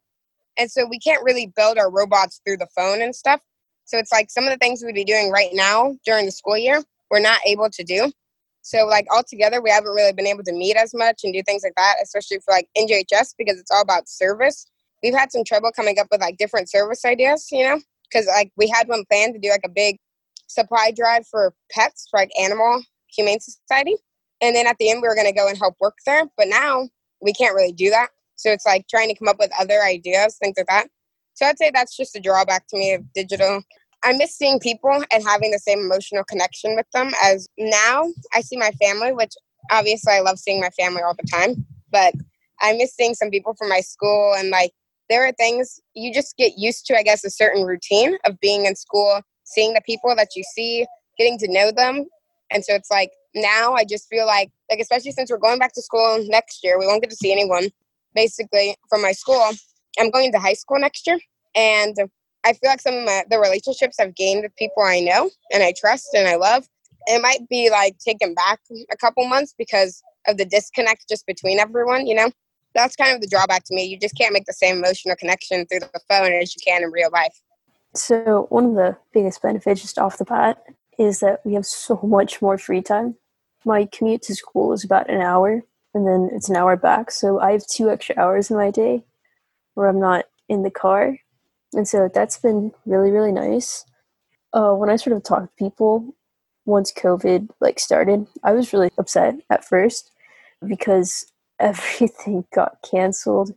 And 0.57 0.69
so 0.69 0.85
we 0.85 0.99
can't 0.99 1.23
really 1.23 1.51
build 1.55 1.77
our 1.77 1.91
robots 1.91 2.41
through 2.45 2.57
the 2.57 2.67
phone 2.75 3.01
and 3.01 3.15
stuff. 3.15 3.41
So 3.85 3.97
it's 3.97 4.11
like 4.11 4.29
some 4.29 4.43
of 4.43 4.51
the 4.51 4.57
things 4.57 4.83
we'd 4.83 4.95
be 4.95 5.03
doing 5.03 5.31
right 5.31 5.49
now 5.53 5.95
during 6.05 6.25
the 6.25 6.31
school 6.31 6.57
year, 6.57 6.83
we're 7.09 7.19
not 7.19 7.39
able 7.45 7.69
to 7.69 7.83
do. 7.83 8.11
So 8.61 8.85
like 8.85 9.07
altogether, 9.11 9.61
we 9.61 9.71
haven't 9.71 9.91
really 9.91 10.13
been 10.13 10.27
able 10.27 10.43
to 10.43 10.51
meet 10.51 10.75
as 10.75 10.93
much 10.93 11.21
and 11.23 11.33
do 11.33 11.41
things 11.43 11.63
like 11.63 11.73
that, 11.77 11.95
especially 12.03 12.39
for 12.39 12.51
like 12.51 12.67
NJHS 12.77 13.35
because 13.37 13.59
it's 13.59 13.71
all 13.71 13.81
about 13.81 14.09
service. 14.09 14.67
We've 15.01 15.15
had 15.15 15.31
some 15.31 15.43
trouble 15.43 15.71
coming 15.71 15.97
up 15.97 16.07
with 16.11 16.21
like 16.21 16.37
different 16.37 16.69
service 16.69 17.05
ideas, 17.05 17.47
you 17.51 17.63
know, 17.63 17.79
because 18.09 18.27
like 18.27 18.51
we 18.57 18.67
had 18.67 18.87
one 18.87 19.05
planned 19.09 19.33
to 19.33 19.39
do 19.39 19.49
like 19.49 19.65
a 19.65 19.69
big 19.69 19.97
supply 20.47 20.91
drive 20.95 21.27
for 21.27 21.53
pets 21.71 22.07
for 22.09 22.19
like 22.19 22.31
Animal 22.39 22.81
Humane 23.15 23.39
Society, 23.39 23.95
and 24.41 24.55
then 24.55 24.67
at 24.67 24.77
the 24.79 24.89
end 24.89 25.01
we 25.01 25.07
were 25.07 25.15
going 25.15 25.27
to 25.27 25.33
go 25.33 25.47
and 25.47 25.57
help 25.57 25.75
work 25.79 25.97
there. 26.05 26.25
But 26.37 26.47
now 26.47 26.87
we 27.21 27.33
can't 27.33 27.55
really 27.55 27.73
do 27.73 27.89
that. 27.89 28.09
So 28.35 28.51
it's 28.51 28.65
like 28.65 28.87
trying 28.87 29.09
to 29.09 29.15
come 29.15 29.27
up 29.27 29.37
with 29.39 29.51
other 29.59 29.81
ideas, 29.81 30.37
things 30.37 30.55
like 30.57 30.67
that. 30.67 30.87
So 31.33 31.45
I'd 31.45 31.57
say 31.57 31.71
that's 31.73 31.95
just 31.95 32.15
a 32.15 32.19
drawback 32.19 32.67
to 32.67 32.77
me 32.77 32.93
of 32.93 33.13
digital. 33.13 33.61
I 34.03 34.13
miss 34.13 34.35
seeing 34.35 34.59
people 34.59 35.03
and 35.11 35.23
having 35.25 35.51
the 35.51 35.59
same 35.59 35.79
emotional 35.79 36.23
connection 36.23 36.75
with 36.75 36.85
them 36.93 37.11
as 37.23 37.47
now 37.57 38.07
I 38.33 38.41
see 38.41 38.57
my 38.57 38.71
family, 38.71 39.11
which 39.11 39.33
obviously 39.71 40.13
I 40.13 40.21
love 40.21 40.39
seeing 40.39 40.61
my 40.61 40.69
family 40.69 41.01
all 41.01 41.15
the 41.15 41.27
time, 41.29 41.65
but 41.91 42.13
I 42.61 42.73
miss 42.73 42.95
seeing 42.95 43.13
some 43.13 43.29
people 43.29 43.55
from 43.57 43.69
my 43.69 43.81
school 43.81 44.35
and 44.37 44.49
like 44.49 44.71
there 45.09 45.25
are 45.25 45.31
things 45.33 45.79
you 45.95 46.13
just 46.13 46.37
get 46.37 46.53
used 46.57 46.85
to, 46.87 46.97
I 46.97 47.03
guess, 47.03 47.23
a 47.23 47.29
certain 47.29 47.63
routine 47.63 48.17
of 48.25 48.39
being 48.39 48.65
in 48.65 48.75
school, 48.75 49.21
seeing 49.43 49.73
the 49.73 49.81
people 49.85 50.15
that 50.15 50.29
you 50.35 50.43
see, 50.55 50.85
getting 51.17 51.37
to 51.39 51.51
know 51.51 51.71
them. 51.71 52.05
And 52.51 52.63
so 52.63 52.73
it's 52.73 52.91
like 52.91 53.11
now 53.35 53.73
I 53.73 53.85
just 53.85 54.07
feel 54.09 54.25
like 54.25 54.49
like 54.69 54.79
especially 54.79 55.11
since 55.11 55.31
we're 55.31 55.37
going 55.37 55.59
back 55.59 55.73
to 55.73 55.81
school 55.81 56.23
next 56.27 56.63
year, 56.63 56.79
we 56.79 56.85
won't 56.87 57.01
get 57.01 57.09
to 57.09 57.15
see 57.15 57.31
anyone. 57.31 57.69
basically 58.15 58.75
from 58.89 59.01
my 59.01 59.11
school. 59.11 59.51
I'm 59.99 60.09
going 60.11 60.31
to 60.31 60.39
high 60.39 60.53
school 60.53 60.79
next 60.79 61.05
year, 61.07 61.19
and 61.55 61.95
I 62.45 62.53
feel 62.53 62.69
like 62.69 62.81
some 62.81 62.95
of 62.95 63.05
my, 63.05 63.23
the 63.29 63.39
relationships 63.39 63.97
I've 63.99 64.15
gained 64.15 64.43
with 64.43 64.55
people 64.55 64.83
I 64.83 64.99
know 64.99 65.29
and 65.51 65.61
I 65.61 65.73
trust 65.77 66.07
and 66.13 66.27
I 66.27 66.35
love, 66.35 66.65
it 67.07 67.21
might 67.21 67.47
be 67.49 67.69
like 67.69 67.97
taken 67.99 68.33
back 68.33 68.59
a 68.91 68.97
couple 68.97 69.27
months 69.27 69.53
because 69.57 70.01
of 70.27 70.37
the 70.37 70.45
disconnect 70.45 71.05
just 71.09 71.25
between 71.25 71.59
everyone, 71.59 72.07
you 72.07 72.15
know? 72.15 72.31
That's 72.75 72.95
kind 72.95 73.15
of 73.15 73.21
the 73.21 73.27
drawback 73.27 73.63
to 73.65 73.75
me. 73.75 73.85
You 73.85 73.99
just 73.99 74.15
can't 74.15 74.33
make 74.33 74.45
the 74.45 74.53
same 74.53 74.77
emotional 74.77 75.15
connection 75.15 75.65
through 75.65 75.79
the 75.79 75.99
phone 76.07 76.33
as 76.33 76.55
you 76.55 76.61
can 76.65 76.83
in 76.83 76.91
real 76.91 77.09
life. 77.11 77.41
So, 77.95 78.45
one 78.49 78.65
of 78.65 78.75
the 78.75 78.97
biggest 79.13 79.41
benefits 79.41 79.81
just 79.81 79.97
off 79.97 80.19
the 80.19 80.25
bat 80.25 80.63
is 80.99 81.19
that 81.19 81.41
we 81.43 81.53
have 81.55 81.65
so 81.65 81.99
much 82.03 82.41
more 82.41 82.57
free 82.57 82.81
time. 82.81 83.15
My 83.65 83.85
commute 83.91 84.21
to 84.23 84.35
school 84.35 84.73
is 84.73 84.83
about 84.83 85.09
an 85.09 85.21
hour, 85.21 85.63
and 85.93 86.07
then 86.07 86.29
it's 86.31 86.49
an 86.49 86.55
hour 86.55 86.77
back. 86.77 87.09
So, 87.09 87.39
I 87.39 87.53
have 87.53 87.65
two 87.65 87.89
extra 87.89 88.15
hours 88.17 88.51
in 88.51 88.57
my 88.57 88.69
day 88.69 89.03
where 89.73 89.87
I'm 89.87 89.99
not 89.99 90.25
in 90.49 90.63
the 90.63 90.71
car. 90.71 91.17
And 91.73 91.87
so 91.87 92.09
that's 92.13 92.37
been 92.37 92.73
really, 92.85 93.11
really 93.11 93.31
nice. 93.31 93.85
Uh, 94.51 94.73
when 94.73 94.89
I 94.89 94.95
sort 94.95 95.15
of 95.15 95.23
talk 95.23 95.43
to 95.43 95.63
people 95.63 96.15
once 96.65 96.91
COVID 96.91 97.49
like 97.61 97.79
started, 97.79 98.27
I 98.43 98.51
was 98.51 98.73
really 98.73 98.91
upset 98.97 99.35
at 99.49 99.63
first 99.63 100.11
because 100.65 101.31
everything 101.59 102.45
got 102.53 102.77
canceled, 102.89 103.53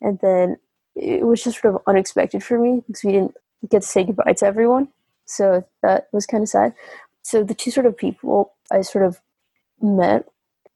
and 0.00 0.18
then 0.20 0.56
it 0.96 1.26
was 1.26 1.42
just 1.42 1.60
sort 1.60 1.74
of 1.74 1.82
unexpected 1.86 2.42
for 2.42 2.58
me 2.58 2.82
because 2.86 3.04
we 3.04 3.12
didn't 3.12 3.36
get 3.68 3.82
to 3.82 3.88
say 3.88 4.04
goodbye 4.04 4.32
to 4.34 4.46
everyone. 4.46 4.88
So 5.26 5.64
that 5.82 6.08
was 6.12 6.26
kind 6.26 6.42
of 6.42 6.48
sad. 6.48 6.74
So 7.22 7.44
the 7.44 7.54
two 7.54 7.70
sort 7.70 7.86
of 7.86 7.96
people 7.96 8.52
I 8.72 8.80
sort 8.82 9.04
of 9.04 9.20
met, 9.80 10.28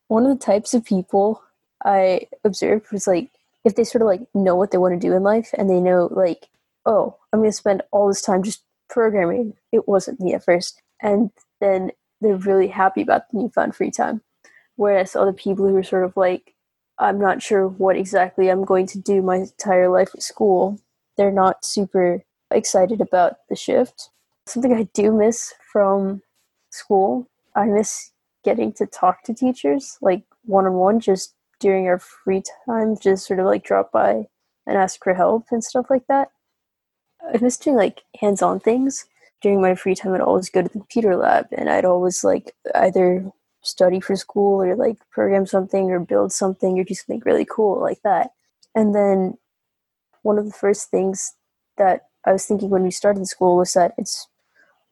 one 0.09 0.25
of 0.25 0.39
the 0.39 0.45
types 0.45 0.75
of 0.75 0.85
people 0.85 1.43
I 1.85 2.29
observed 2.45 2.93
was 2.93 3.07
like 3.07 3.31
if 3.65 3.75
they 3.75 3.85
sort 3.85 4.03
of 4.03 4.07
like 4.07 4.21
know 4.35 4.55
what 4.55 4.71
they 4.71 4.79
want 4.79 4.95
to 4.95 5.07
do 5.07 5.15
in 5.15 5.23
life 5.23 5.51
and 5.57 5.69
they 5.69 5.81
know 5.81 6.09
like, 6.11 6.49
oh, 6.87 7.17
I'm 7.33 7.43
to 7.43 7.53
spend 7.53 7.83
all 7.91 8.09
this 8.09 8.23
time 8.23 8.43
just 8.43 8.63
programming. 8.89 9.55
It 9.73 9.89
wasn't 9.89 10.21
me 10.21 10.35
at 10.35 10.45
first, 10.45 10.81
and 11.03 11.31
then 11.61 11.91
they're 12.21 12.37
really 12.37 12.69
happy 12.69 13.03
about 13.03 13.31
the 13.31 13.39
newfound 13.39 13.75
free 13.75 13.91
time. 13.91 14.21
Whereas 14.77 15.17
other 15.17 15.33
people 15.33 15.67
who 15.67 15.77
are 15.77 15.83
sort 15.83 16.05
of 16.05 16.17
like, 16.17 16.54
I'm 16.99 17.19
not 17.19 17.43
sure 17.43 17.69
what 17.69 17.97
exactly 17.97 18.49
I'm 18.49 18.65
going 18.65 18.87
to 18.89 19.01
do 19.01 19.23
my 19.23 19.37
entire 19.37 19.89
life 19.89 20.11
at 20.15 20.23
school, 20.23 20.81
they're 21.17 21.33
not 21.33 21.65
super 21.65 22.23
excited 22.51 23.01
about 23.01 23.37
the 23.49 23.57
shift. 23.57 24.11
Something 24.47 24.75
I 24.75 24.85
do 24.95 25.13
miss 25.13 25.55
from 25.73 26.23
school, 26.71 27.29
I 27.55 27.67
miss 27.67 28.11
getting 28.45 28.73
to 28.75 28.87
talk 28.87 29.23
to 29.25 29.35
teachers 29.35 29.97
like 30.03 30.25
one 30.45 30.67
on 30.67 30.75
one, 30.75 31.01
just 31.01 31.35
during 31.61 31.87
our 31.87 31.99
free 31.99 32.43
time, 32.67 32.97
just 33.01 33.27
sort 33.27 33.41
of 33.41 33.47
like 33.47 33.65
drop 33.65 33.91
by 33.91 34.27
and 34.67 34.77
ask 34.77 35.03
for 35.03 35.15
help 35.15 35.47
and 35.51 35.65
stuff 35.65 35.87
like 35.89 36.07
that. 36.09 36.29
I 37.33 37.39
miss 37.39 37.57
doing 37.57 37.77
like 37.77 38.03
hands 38.21 38.43
on 38.43 38.61
things. 38.61 39.07
During 39.41 39.61
my 39.61 39.75
free 39.75 39.95
time, 39.95 40.15
I'd 40.15 40.21
always 40.21 40.51
go 40.51 40.63
to 40.63 40.69
the 40.69 40.79
computer 40.79 41.17
lab 41.17 41.47
and 41.53 41.69
I'd 41.69 41.85
always 41.85 42.25
like 42.25 42.55
either 42.75 43.31
study 43.65 44.01
for 44.01 44.17
school 44.17 44.63
or 44.63 44.77
like 44.77 44.99
program 45.11 45.47
something 45.47 45.91
or 45.91 46.01
build 46.01 46.33
something 46.33 46.79
or 46.79 46.85
do 46.85 46.95
something 46.95 47.23
really 47.25 47.47
cool 47.49 47.81
like 47.81 48.01
that. 48.03 48.31
And 48.75 48.95
then 48.95 49.39
one 50.23 50.39
of 50.39 50.47
the 50.47 50.53
first 50.53 50.91
things 50.91 51.35
that 51.77 52.07
I 52.27 52.33
was 52.33 52.47
thinking 52.47 52.71
when 52.71 52.83
we 52.83 52.91
started 52.91 53.27
school 53.27 53.57
was 53.57 53.73
that 53.75 53.95
it's 53.99 54.27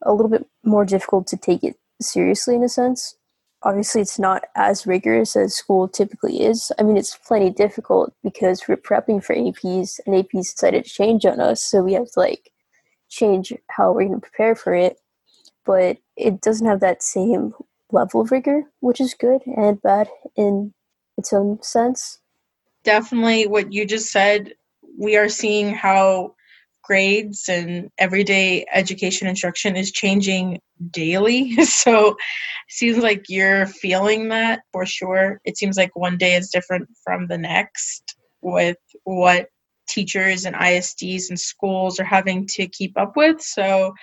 a 0.03 0.13
little 0.13 0.31
bit 0.31 0.47
more 0.65 0.85
difficult 0.85 1.27
to 1.29 1.37
take 1.37 1.65
it 1.65 1.77
seriously 2.01 2.55
in 2.55 2.65
a 2.65 2.69
sense. 2.69 3.17
Obviously, 3.65 4.01
it's 4.01 4.19
not 4.19 4.45
as 4.57 4.87
rigorous 4.87 5.37
as 5.37 5.55
school 5.55 5.87
typically 5.87 6.43
is. 6.43 6.73
I 6.79 6.83
mean, 6.83 6.97
it's 6.97 7.17
plenty 7.17 7.49
difficult 7.49 8.13
because 8.25 8.67
we're 8.67 8.77
prepping 8.77 9.23
for 9.23 9.37
APs 9.37 10.01
and 10.05 10.17
APs 10.17 10.55
decided 10.55 10.85
to 10.85 10.91
change 10.91 11.25
on 11.25 11.39
us, 11.39 11.63
so 11.63 11.81
we 11.81 11.93
have 11.93 12.11
to 12.11 12.21
like 12.21 12.51
change 13.09 13.53
how 13.71 13.93
we're 13.93 14.09
going 14.09 14.21
to 14.21 14.21
prepare 14.21 14.57
for 14.57 14.75
it. 14.75 14.99
But 15.65 15.99
it 16.17 16.41
doesn't 16.41 16.67
have 16.67 16.81
that 16.81 17.05
same 17.05 17.55
level 17.93 18.23
of 18.23 18.31
rigor, 18.31 18.65
which 18.81 19.01
is 19.01 19.15
good 19.15 19.43
and 19.47 19.81
bad 19.83 20.09
in 20.37 20.75
its 21.17 21.33
own 21.33 21.63
sense. 21.63 22.19
Definitely 22.85 23.47
what 23.47 23.73
you 23.73 23.87
just 23.87 24.11
said. 24.11 24.55
We 24.99 25.17
are 25.17 25.29
seeing 25.29 25.73
how 25.73 26.35
grades 26.83 27.49
and 27.49 27.91
everyday 27.99 28.67
education 28.73 29.29
instruction 29.29 29.77
is 29.77 29.93
changing 29.93 30.61
daily. 30.91 31.57
So 31.65 32.09
it 32.09 32.17
seems 32.69 32.99
like 32.99 33.27
you're 33.29 33.67
feeling 33.67 34.29
that 34.29 34.63
for 34.73 34.87
sure. 34.87 35.41
It 35.45 35.57
seems 35.57 35.77
like 35.77 35.95
one 35.95 36.19
day 36.19 36.35
is 36.35 36.51
different 36.51 36.89
from 37.05 37.29
the 37.29 37.39
next 37.39 38.17
with 38.41 38.79
what 39.05 39.49
teachers 39.89 40.45
and 40.45 40.57
ISDs 40.57 41.29
and 41.29 41.39
schools 41.39 42.01
are 42.01 42.05
having 42.05 42.47
to 42.49 42.67
keep 42.67 42.99
up 42.99 43.17
with. 43.17 43.41
So 43.41 43.95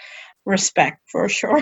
respect 0.46 1.02
for 1.12 1.28
sure. 1.30 1.62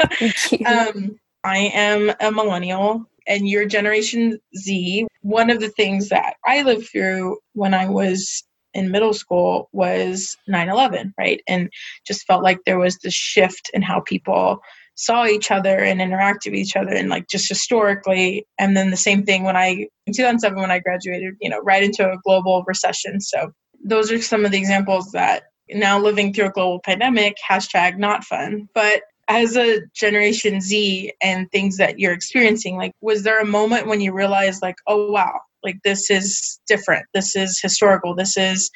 um, 0.66 1.18
I 1.44 1.70
am 1.74 2.12
a 2.20 2.30
millennial 2.30 3.06
and 3.26 3.48
you're 3.48 3.66
generation 3.66 4.38
Z. 4.56 5.06
One 5.22 5.50
of 5.50 5.60
the 5.60 5.68
things 5.68 6.08
that 6.08 6.34
I 6.44 6.62
lived 6.62 6.88
through 6.88 7.38
when 7.54 7.74
I 7.74 7.88
was 7.88 8.44
in 8.72 8.90
middle 8.90 9.12
school 9.12 9.68
was 9.72 10.36
9-11 10.48 11.12
right? 11.18 11.40
And 11.48 11.70
just 12.06 12.26
felt 12.26 12.42
like 12.42 12.58
there 12.64 12.78
was 12.78 12.98
this 12.98 13.14
shift 13.14 13.70
in 13.74 13.82
how 13.82 14.00
people 14.00 14.60
saw 14.94 15.24
each 15.24 15.50
other 15.50 15.78
and 15.78 16.00
interacted 16.00 16.50
with 16.50 16.60
each 16.60 16.76
other 16.76 16.90
and 16.90 17.08
like 17.08 17.26
just 17.28 17.48
historically. 17.48 18.46
And 18.58 18.76
then 18.76 18.90
the 18.90 18.96
same 18.96 19.24
thing 19.24 19.44
when 19.44 19.56
i 19.56 19.86
in 20.06 20.12
2007 20.12 20.60
when 20.60 20.70
i 20.70 20.78
graduated 20.78 21.34
you 21.40 21.48
know 21.48 21.60
right 21.60 21.82
into 21.82 22.08
a 22.08 22.18
global 22.24 22.64
recession. 22.66 23.20
So 23.20 23.52
those 23.82 24.12
are 24.12 24.20
some 24.20 24.44
of 24.44 24.50
the 24.50 24.58
examples 24.58 25.12
that 25.12 25.44
now 25.72 25.98
living 25.98 26.32
through 26.32 26.46
a 26.46 26.50
global 26.50 26.80
pandemic 26.80 27.36
hashtag 27.48 27.96
not 27.96 28.24
fun. 28.24 28.68
But 28.74 29.02
as 29.30 29.56
a 29.56 29.80
generation 29.94 30.60
z 30.60 31.10
and 31.22 31.50
things 31.50 31.78
that 31.78 31.98
you're 31.98 32.12
experiencing 32.12 32.76
like 32.76 32.92
was 33.00 33.22
there 33.22 33.40
a 33.40 33.46
moment 33.46 33.86
when 33.86 34.00
you 34.00 34.12
realized 34.12 34.60
like 34.60 34.76
oh 34.86 35.10
wow 35.10 35.40
like 35.62 35.78
this 35.84 36.10
is 36.10 36.60
different. 36.66 37.06
This 37.14 37.36
is 37.36 37.60
historical. 37.60 38.14
This 38.14 38.36
is 38.36 38.70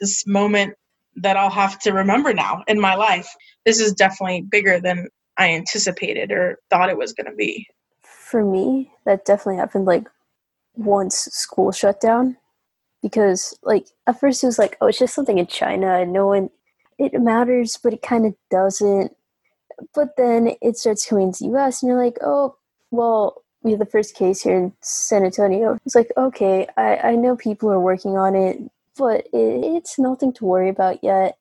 this 0.00 0.26
moment 0.26 0.74
that 1.20 1.36
i'll 1.36 1.50
have 1.50 1.76
to 1.80 1.92
remember 1.92 2.32
now 2.32 2.62
in 2.68 2.80
my 2.80 2.94
life. 2.94 3.28
This 3.64 3.80
is 3.80 3.92
definitely 3.92 4.42
bigger 4.42 4.80
than 4.80 5.08
i 5.36 5.50
anticipated 5.50 6.30
or 6.30 6.58
thought 6.70 6.90
it 6.90 6.96
was 6.96 7.12
going 7.12 7.26
to 7.26 7.34
be. 7.34 7.66
For 8.02 8.44
me 8.44 8.92
that 9.04 9.24
definitely 9.24 9.56
happened 9.56 9.86
like 9.86 10.08
once 10.76 11.16
school 11.16 11.72
shut 11.72 12.00
down 12.00 12.36
because 13.02 13.58
like 13.64 13.88
at 14.06 14.20
first 14.20 14.44
it 14.44 14.46
was 14.46 14.58
like 14.58 14.76
oh 14.80 14.86
it's 14.86 15.00
just 15.00 15.14
something 15.14 15.38
in 15.38 15.48
china. 15.48 15.98
And 15.98 16.12
no 16.12 16.26
one 16.26 16.50
it 16.98 17.20
matters 17.20 17.76
but 17.82 17.92
it 17.92 18.02
kind 18.02 18.24
of 18.24 18.34
doesn't 18.50 19.16
but 19.94 20.16
then 20.16 20.52
it 20.60 20.76
starts 20.76 21.06
coming 21.06 21.32
to 21.32 21.56
us 21.56 21.82
and 21.82 21.88
you're 21.90 22.02
like 22.02 22.18
oh 22.22 22.56
well 22.90 23.42
we 23.62 23.72
had 23.72 23.80
the 23.80 23.86
first 23.86 24.14
case 24.14 24.42
here 24.42 24.56
in 24.56 24.72
San 24.80 25.24
Antonio. 25.24 25.78
It's 25.84 25.94
like, 25.94 26.12
okay, 26.16 26.66
I, 26.76 26.96
I 26.96 27.14
know 27.16 27.36
people 27.36 27.70
are 27.70 27.80
working 27.80 28.16
on 28.16 28.34
it, 28.34 28.58
but 28.96 29.26
it, 29.32 29.64
it's 29.64 29.98
nothing 29.98 30.32
to 30.34 30.44
worry 30.44 30.68
about 30.68 31.02
yet. 31.02 31.38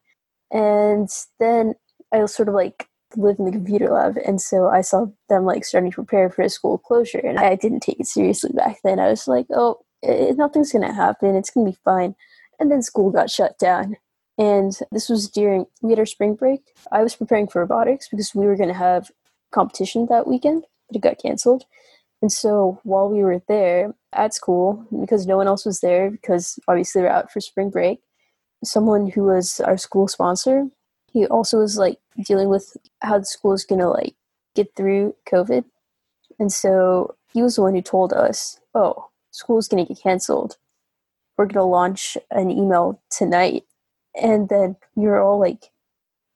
And 0.51 1.09
then 1.39 1.75
I 2.11 2.25
sort 2.25 2.49
of 2.49 2.55
like 2.55 2.87
live 3.15 3.37
in 3.39 3.45
the 3.45 3.51
computer 3.51 3.89
lab, 3.89 4.17
and 4.25 4.41
so 4.41 4.67
I 4.67 4.81
saw 4.81 5.07
them 5.29 5.45
like 5.45 5.65
starting 5.65 5.91
to 5.91 5.95
prepare 5.95 6.29
for 6.29 6.41
a 6.41 6.49
school 6.49 6.77
closure, 6.77 7.19
and 7.19 7.39
I 7.39 7.55
didn't 7.55 7.81
take 7.81 7.99
it 7.99 8.07
seriously 8.07 8.51
back 8.53 8.77
then. 8.83 8.99
I 8.99 9.09
was 9.09 9.27
like, 9.27 9.47
oh, 9.53 9.79
it, 10.01 10.37
nothing's 10.37 10.71
gonna 10.71 10.93
happen. 10.93 11.35
It's 11.35 11.49
gonna 11.49 11.69
be 11.69 11.77
fine. 11.83 12.15
And 12.59 12.71
then 12.71 12.81
school 12.81 13.11
got 13.11 13.29
shut 13.29 13.59
down. 13.59 13.97
And 14.37 14.77
this 14.91 15.09
was 15.09 15.29
during 15.29 15.65
we 15.81 15.91
had 15.91 15.99
our 15.99 16.05
spring 16.05 16.35
break. 16.35 16.61
I 16.91 17.01
was 17.01 17.15
preparing 17.15 17.47
for 17.47 17.61
robotics 17.61 18.07
because 18.09 18.35
we 18.35 18.45
were 18.45 18.55
going 18.55 18.69
to 18.69 18.75
have 18.75 19.11
competition 19.51 20.07
that 20.09 20.27
weekend, 20.27 20.63
but 20.87 20.97
it 20.97 21.01
got 21.01 21.21
canceled. 21.21 21.63
And 22.21 22.31
so 22.31 22.79
while 22.83 23.09
we 23.09 23.23
were 23.23 23.41
there 23.47 23.93
at 24.13 24.33
school, 24.33 24.85
because 24.99 25.27
no 25.27 25.37
one 25.37 25.47
else 25.47 25.65
was 25.65 25.81
there, 25.81 26.09
because 26.09 26.59
obviously 26.67 27.01
we're 27.01 27.09
out 27.09 27.31
for 27.31 27.39
spring 27.39 27.69
break, 27.69 27.99
someone 28.63 29.09
who 29.09 29.23
was 29.23 29.59
our 29.59 29.77
school 29.77 30.07
sponsor, 30.07 30.67
he 31.11 31.25
also 31.27 31.59
was 31.59 31.77
like 31.77 31.99
dealing 32.25 32.49
with 32.49 32.75
how 33.01 33.19
the 33.19 33.25
school 33.25 33.53
is 33.53 33.65
gonna 33.65 33.89
like 33.89 34.15
get 34.55 34.75
through 34.75 35.15
COVID. 35.31 35.63
And 36.39 36.51
so 36.51 37.15
he 37.33 37.41
was 37.41 37.55
the 37.55 37.61
one 37.61 37.75
who 37.75 37.81
told 37.81 38.13
us, 38.13 38.59
oh, 38.73 39.09
school's 39.31 39.67
gonna 39.67 39.85
get 39.85 40.01
canceled. 40.01 40.57
We're 41.37 41.45
gonna 41.45 41.65
launch 41.65 42.17
an 42.31 42.49
email 42.49 42.99
tonight. 43.09 43.63
And 44.21 44.49
then 44.49 44.75
we 44.95 45.05
were 45.05 45.21
all 45.21 45.39
like, 45.39 45.71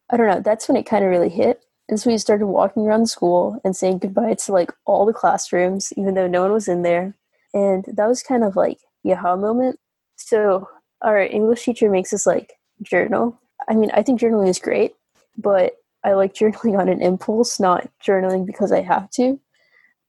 I 0.10 0.18
don't 0.18 0.28
know, 0.28 0.42
that's 0.42 0.68
when 0.68 0.78
it 0.78 0.86
kind 0.86 1.04
of 1.04 1.10
really 1.10 1.30
hit 1.30 1.64
and 1.92 2.00
so 2.00 2.10
we 2.10 2.18
started 2.18 2.46
walking 2.46 2.88
around 2.88 3.02
the 3.02 3.08
school 3.08 3.60
and 3.66 3.76
saying 3.76 3.98
goodbye 3.98 4.36
to 4.36 4.54
like 4.54 4.72
all 4.86 5.06
the 5.06 5.12
classrooms, 5.12 5.92
even 5.98 6.14
though 6.14 6.26
no 6.26 6.42
one 6.42 6.54
was 6.54 6.70
in 6.70 6.84
there. 6.84 7.14
And 7.54 7.84
that 7.86 8.08
was 8.08 8.24
kind 8.24 8.46
of 8.46 8.56
like 8.56 8.80
aha 9.06 9.36
moment. 9.36 9.78
So 10.16 10.70
our 11.02 11.20
English 11.22 11.66
teacher 11.66 11.90
makes 11.90 12.14
us 12.14 12.26
like 12.26 12.54
journal. 12.82 13.38
I 13.68 13.76
mean, 13.76 13.92
I 13.94 14.04
think 14.04 14.22
journaling 14.22 14.48
is 14.48 14.58
great, 14.58 14.94
but 15.38 15.74
I 16.06 16.14
like 16.14 16.34
journaling 16.40 16.80
on 16.80 16.88
an 16.88 17.02
impulse, 17.02 17.60
not 17.60 17.90
journaling 18.02 18.46
because 18.46 18.72
I 18.72 18.82
have 18.82 19.10
to. 19.12 19.38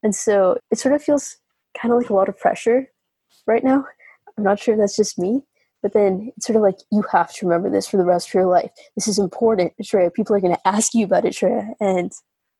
And 0.03 0.15
so 0.15 0.57
it 0.71 0.79
sort 0.79 0.95
of 0.95 1.03
feels 1.03 1.35
kind 1.77 1.93
of 1.93 1.99
like 1.99 2.09
a 2.09 2.13
lot 2.13 2.29
of 2.29 2.39
pressure 2.39 2.87
right 3.45 3.63
now. 3.63 3.85
I'm 4.37 4.43
not 4.45 4.57
sure 4.57 4.73
if 4.73 4.79
that's 4.79 4.95
just 4.95 5.19
me, 5.19 5.41
but 5.83 5.93
then 5.93 6.31
it's 6.35 6.47
sort 6.47 6.55
of 6.55 6.63
like 6.63 6.79
you 6.91 7.03
have 7.11 7.31
to 7.33 7.45
remember 7.45 7.69
this 7.69 7.87
for 7.87 7.97
the 7.97 8.05
rest 8.05 8.29
of 8.29 8.33
your 8.33 8.47
life. 8.47 8.71
This 8.95 9.07
is 9.07 9.19
important, 9.19 9.73
Shreya. 9.83 10.13
People 10.13 10.35
are 10.35 10.39
going 10.39 10.55
to 10.55 10.67
ask 10.67 10.95
you 10.95 11.05
about 11.05 11.25
it, 11.25 11.33
Shreya. 11.33 11.73
And 11.79 12.11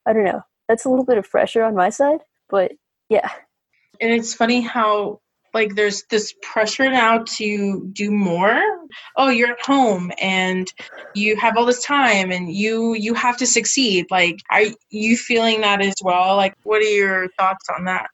I 0.06 0.14
don't 0.14 0.26
know. 0.26 0.42
That's 0.68 0.86
a 0.86 0.90
little 0.90 1.06
bit 1.06 1.18
of 1.18 1.30
pressure 1.30 1.64
on 1.64 1.74
my 1.74 1.90
side, 1.90 2.20
but 2.50 2.74
yeah. 3.10 3.30
And 4.02 4.12
it's 4.12 4.34
funny 4.34 4.62
how 4.62 5.22
like 5.54 5.76
there's 5.76 6.04
this 6.10 6.34
pressure 6.42 6.90
now 6.90 7.24
to 7.38 7.88
do 7.94 8.10
more 8.10 8.60
oh 9.18 9.30
you're 9.30 9.52
at 9.52 9.62
home 9.62 10.12
and 10.20 10.74
you 11.14 11.36
have 11.36 11.58
all 11.58 11.66
this 11.66 11.84
time 11.84 12.32
and 12.32 12.52
you 12.52 12.96
you 12.96 13.14
have 13.14 13.38
to 13.38 13.46
succeed 13.46 14.08
like 14.10 14.40
are 14.50 14.64
you 14.90 15.16
feeling 15.16 15.62
that 15.62 15.80
as 15.80 15.94
well 16.02 16.36
like 16.36 16.56
what 16.64 16.82
are 16.82 16.86
your 16.86 17.28
thoughts 17.38 17.68
on 17.78 17.86
that 17.86 18.10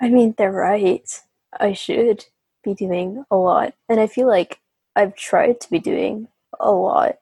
i 0.00 0.08
mean 0.08 0.34
they're 0.36 0.50
right 0.50 1.22
i 1.60 1.72
should 1.72 2.24
be 2.62 2.74
doing 2.74 3.24
a 3.30 3.36
lot 3.36 3.74
and 3.88 4.00
i 4.00 4.06
feel 4.06 4.26
like 4.26 4.60
i've 4.96 5.14
tried 5.16 5.60
to 5.60 5.70
be 5.70 5.78
doing 5.78 6.28
a 6.58 6.70
lot 6.70 7.16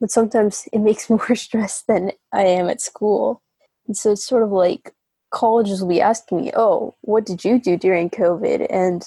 but 0.00 0.10
sometimes 0.10 0.68
it 0.72 0.78
makes 0.78 1.10
more 1.10 1.34
stress 1.34 1.82
than 1.82 2.12
i 2.32 2.42
am 2.42 2.68
at 2.68 2.80
school 2.80 3.42
and 3.86 3.96
so 3.96 4.12
it's 4.12 4.24
sort 4.24 4.42
of 4.42 4.50
like 4.50 4.92
colleges 5.30 5.80
will 5.80 5.88
be 5.88 6.00
asking 6.00 6.42
me, 6.42 6.52
"Oh, 6.54 6.94
what 7.02 7.26
did 7.26 7.44
you 7.44 7.58
do 7.58 7.76
during 7.76 8.10
COVID?" 8.10 8.66
and 8.70 9.04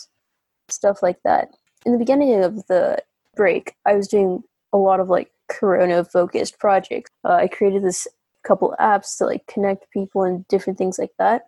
stuff 0.69 1.01
like 1.03 1.21
that. 1.23 1.49
In 1.85 1.91
the 1.91 1.97
beginning 1.97 2.43
of 2.43 2.67
the 2.67 3.03
break, 3.35 3.75
I 3.85 3.95
was 3.95 4.07
doing 4.07 4.43
a 4.73 4.77
lot 4.77 4.99
of 4.99 5.09
like 5.09 5.31
corona 5.49 6.03
focused 6.05 6.59
projects. 6.59 7.11
Uh, 7.23 7.33
I 7.33 7.47
created 7.47 7.83
this 7.83 8.07
couple 8.43 8.75
apps 8.79 9.17
to 9.17 9.25
like 9.25 9.45
connect 9.47 9.91
people 9.91 10.23
and 10.23 10.47
different 10.47 10.77
things 10.77 10.97
like 10.99 11.11
that. 11.19 11.43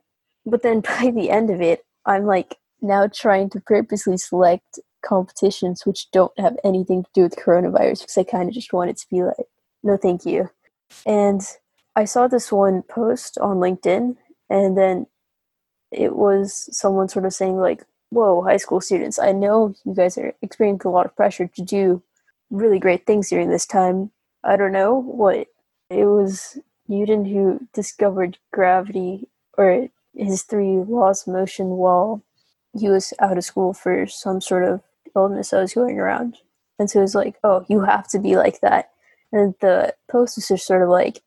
But 0.45 0.61
then 0.61 0.81
by 0.99 1.11
the 1.13 1.29
end 1.29 1.49
of 1.49 1.61
it, 1.61 1.85
I'm 2.05 2.25
like 2.25 2.57
now 2.83 3.07
trying 3.07 3.49
to 3.51 3.59
purposely 3.61 4.17
select 4.17 4.79
competitions 5.03 5.85
which 5.85 6.09
don't 6.11 6.37
have 6.39 6.57
anything 6.63 7.03
to 7.03 7.09
do 7.13 7.23
with 7.23 7.35
coronavirus 7.35 8.01
because 8.01 8.17
I 8.17 8.23
kind 8.23 8.47
of 8.47 8.53
just 8.53 8.73
want 8.73 8.89
it 8.89 8.97
to 8.97 9.07
be 9.09 9.23
like, 9.23 9.35
no, 9.83 9.97
thank 9.97 10.25
you. 10.25 10.49
And 11.05 11.41
I 11.95 12.05
saw 12.05 12.27
this 12.27 12.51
one 12.51 12.83
post 12.83 13.37
on 13.39 13.57
LinkedIn 13.57 14.15
and 14.49 14.77
then 14.77 15.07
it 15.91 16.15
was 16.15 16.69
someone 16.75 17.07
sort 17.07 17.25
of 17.25 17.33
saying 17.33 17.57
like 17.57 17.83
whoa 18.09 18.41
high 18.43 18.57
school 18.57 18.81
students 18.81 19.19
i 19.19 19.31
know 19.31 19.73
you 19.85 19.93
guys 19.93 20.17
are 20.17 20.33
experiencing 20.41 20.89
a 20.89 20.91
lot 20.93 21.05
of 21.05 21.15
pressure 21.15 21.47
to 21.47 21.61
do 21.63 22.01
really 22.49 22.79
great 22.79 23.05
things 23.05 23.29
during 23.29 23.49
this 23.49 23.65
time 23.65 24.11
i 24.43 24.55
don't 24.55 24.71
know 24.71 24.93
what 24.93 25.47
it 25.89 26.05
was 26.05 26.57
newton 26.87 27.25
who 27.25 27.59
discovered 27.73 28.37
gravity 28.51 29.27
or 29.57 29.87
his 30.15 30.43
three 30.43 30.77
laws 30.87 31.27
of 31.27 31.33
motion 31.33 31.69
while 31.69 32.21
he 32.77 32.89
was 32.89 33.13
out 33.19 33.37
of 33.37 33.43
school 33.43 33.73
for 33.73 34.07
some 34.07 34.41
sort 34.41 34.63
of 34.63 34.81
illness 35.15 35.49
that 35.49 35.61
was 35.61 35.73
going 35.73 35.99
around. 35.99 36.37
And 36.79 36.89
so 36.89 36.99
it 36.99 37.03
was 37.03 37.15
like 37.15 37.35
oh 37.43 37.65
you 37.69 37.81
have 37.81 38.07
to 38.09 38.19
be 38.19 38.35
like 38.35 38.61
that. 38.61 38.89
And 39.31 39.55
the 39.61 39.95
post 40.09 40.37
was 40.37 40.47
just 40.47 40.65
sort 40.65 40.81
of 40.81 40.89
like 40.89 41.21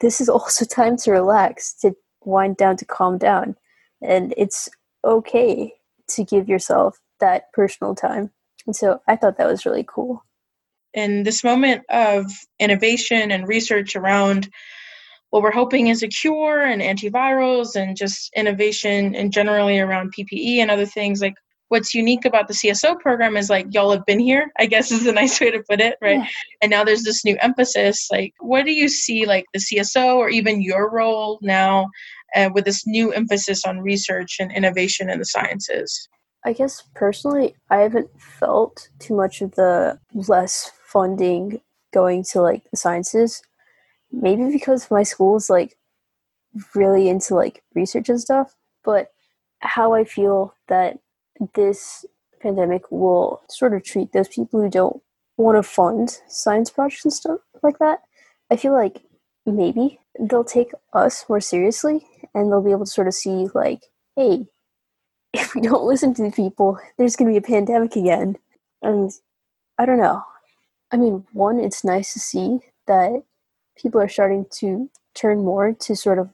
this 0.00 0.20
is 0.20 0.28
also 0.28 0.64
time 0.64 0.96
to 0.98 1.12
relax 1.12 1.72
to 1.80 1.96
wind 2.24 2.56
down 2.56 2.76
to 2.78 2.84
calm 2.84 3.18
down. 3.18 3.56
And 4.00 4.34
it's 4.36 4.68
okay 5.04 5.74
to 6.08 6.24
give 6.24 6.48
yourself 6.48 7.00
that 7.20 7.52
personal 7.52 7.94
time. 7.94 8.30
And 8.66 8.76
so 8.76 9.00
i 9.08 9.16
thought 9.16 9.38
that 9.38 9.48
was 9.48 9.66
really 9.66 9.84
cool. 9.86 10.24
In 10.94 11.22
this 11.22 11.42
moment 11.42 11.84
of 11.88 12.30
innovation 12.60 13.30
and 13.30 13.48
research 13.48 13.96
around 13.96 14.50
what 15.32 15.42
we're 15.42 15.50
hoping 15.50 15.88
is 15.88 16.02
a 16.02 16.08
cure 16.08 16.62
and 16.62 16.80
antivirals 16.80 17.74
and 17.74 17.96
just 17.96 18.30
innovation 18.36 19.14
and 19.14 19.32
generally 19.32 19.78
around 19.78 20.12
ppe 20.14 20.58
and 20.58 20.70
other 20.70 20.86
things 20.86 21.20
like 21.20 21.34
what's 21.68 21.94
unique 21.94 22.24
about 22.24 22.48
the 22.48 22.54
cso 22.54 22.98
program 23.00 23.36
is 23.36 23.50
like 23.50 23.66
y'all 23.70 23.90
have 23.90 24.04
been 24.06 24.20
here 24.20 24.52
i 24.58 24.66
guess 24.66 24.90
is 24.90 25.06
a 25.06 25.12
nice 25.22 25.40
way 25.40 25.50
to 25.50 25.62
put 25.68 25.80
it 25.80 25.96
right 26.00 26.18
yeah. 26.18 26.26
and 26.60 26.70
now 26.70 26.84
there's 26.84 27.02
this 27.02 27.24
new 27.24 27.36
emphasis 27.40 28.08
like 28.12 28.32
what 28.40 28.64
do 28.64 28.72
you 28.72 28.88
see 28.88 29.26
like 29.26 29.46
the 29.52 29.60
cso 29.60 30.16
or 30.16 30.28
even 30.28 30.62
your 30.62 30.90
role 30.90 31.38
now 31.42 31.88
uh, 32.34 32.50
with 32.52 32.64
this 32.64 32.86
new 32.86 33.12
emphasis 33.12 33.64
on 33.64 33.80
research 33.80 34.36
and 34.40 34.52
innovation 34.52 35.10
in 35.10 35.18
the 35.18 35.24
sciences? 35.24 36.08
I 36.44 36.52
guess 36.52 36.82
personally, 36.94 37.54
I 37.70 37.78
haven't 37.78 38.10
felt 38.20 38.88
too 38.98 39.14
much 39.14 39.42
of 39.42 39.54
the 39.54 39.98
less 40.12 40.72
funding 40.84 41.60
going 41.92 42.24
to 42.24 42.40
like 42.40 42.62
the 42.70 42.76
sciences. 42.76 43.42
Maybe 44.12 44.50
because 44.52 44.90
my 44.90 45.02
school 45.02 45.36
is 45.36 45.48
like 45.48 45.76
really 46.74 47.08
into 47.08 47.34
like 47.34 47.62
research 47.74 48.08
and 48.08 48.20
stuff, 48.20 48.54
but 48.84 49.08
how 49.60 49.94
I 49.94 50.04
feel 50.04 50.54
that 50.68 50.98
this 51.54 52.04
pandemic 52.40 52.90
will 52.90 53.42
sort 53.48 53.74
of 53.74 53.84
treat 53.84 54.12
those 54.12 54.28
people 54.28 54.60
who 54.60 54.68
don't 54.68 55.02
want 55.36 55.56
to 55.56 55.62
fund 55.62 56.18
science 56.28 56.70
projects 56.70 57.04
and 57.04 57.12
stuff 57.12 57.40
like 57.62 57.78
that. 57.78 58.00
I 58.50 58.56
feel 58.56 58.72
like 58.72 59.02
maybe 59.46 59.98
they'll 60.18 60.44
take 60.44 60.72
us 60.92 61.24
more 61.28 61.40
seriously 61.40 62.06
and 62.34 62.50
they'll 62.50 62.62
be 62.62 62.70
able 62.70 62.84
to 62.84 62.90
sort 62.90 63.08
of 63.08 63.14
see 63.14 63.48
like 63.54 63.82
hey 64.16 64.46
if 65.32 65.54
we 65.54 65.60
don't 65.60 65.84
listen 65.84 66.14
to 66.14 66.22
the 66.22 66.30
people 66.30 66.78
there's 66.98 67.16
going 67.16 67.32
to 67.32 67.40
be 67.40 67.44
a 67.44 67.48
pandemic 67.48 67.96
again 67.96 68.36
and 68.82 69.10
i 69.78 69.86
don't 69.86 69.98
know 69.98 70.22
i 70.90 70.96
mean 70.96 71.24
one 71.32 71.58
it's 71.58 71.84
nice 71.84 72.12
to 72.12 72.20
see 72.20 72.58
that 72.86 73.22
people 73.82 74.00
are 74.00 74.08
starting 74.08 74.46
to 74.50 74.88
turn 75.14 75.44
more 75.44 75.72
to 75.72 75.96
sort 75.96 76.18
of 76.18 76.30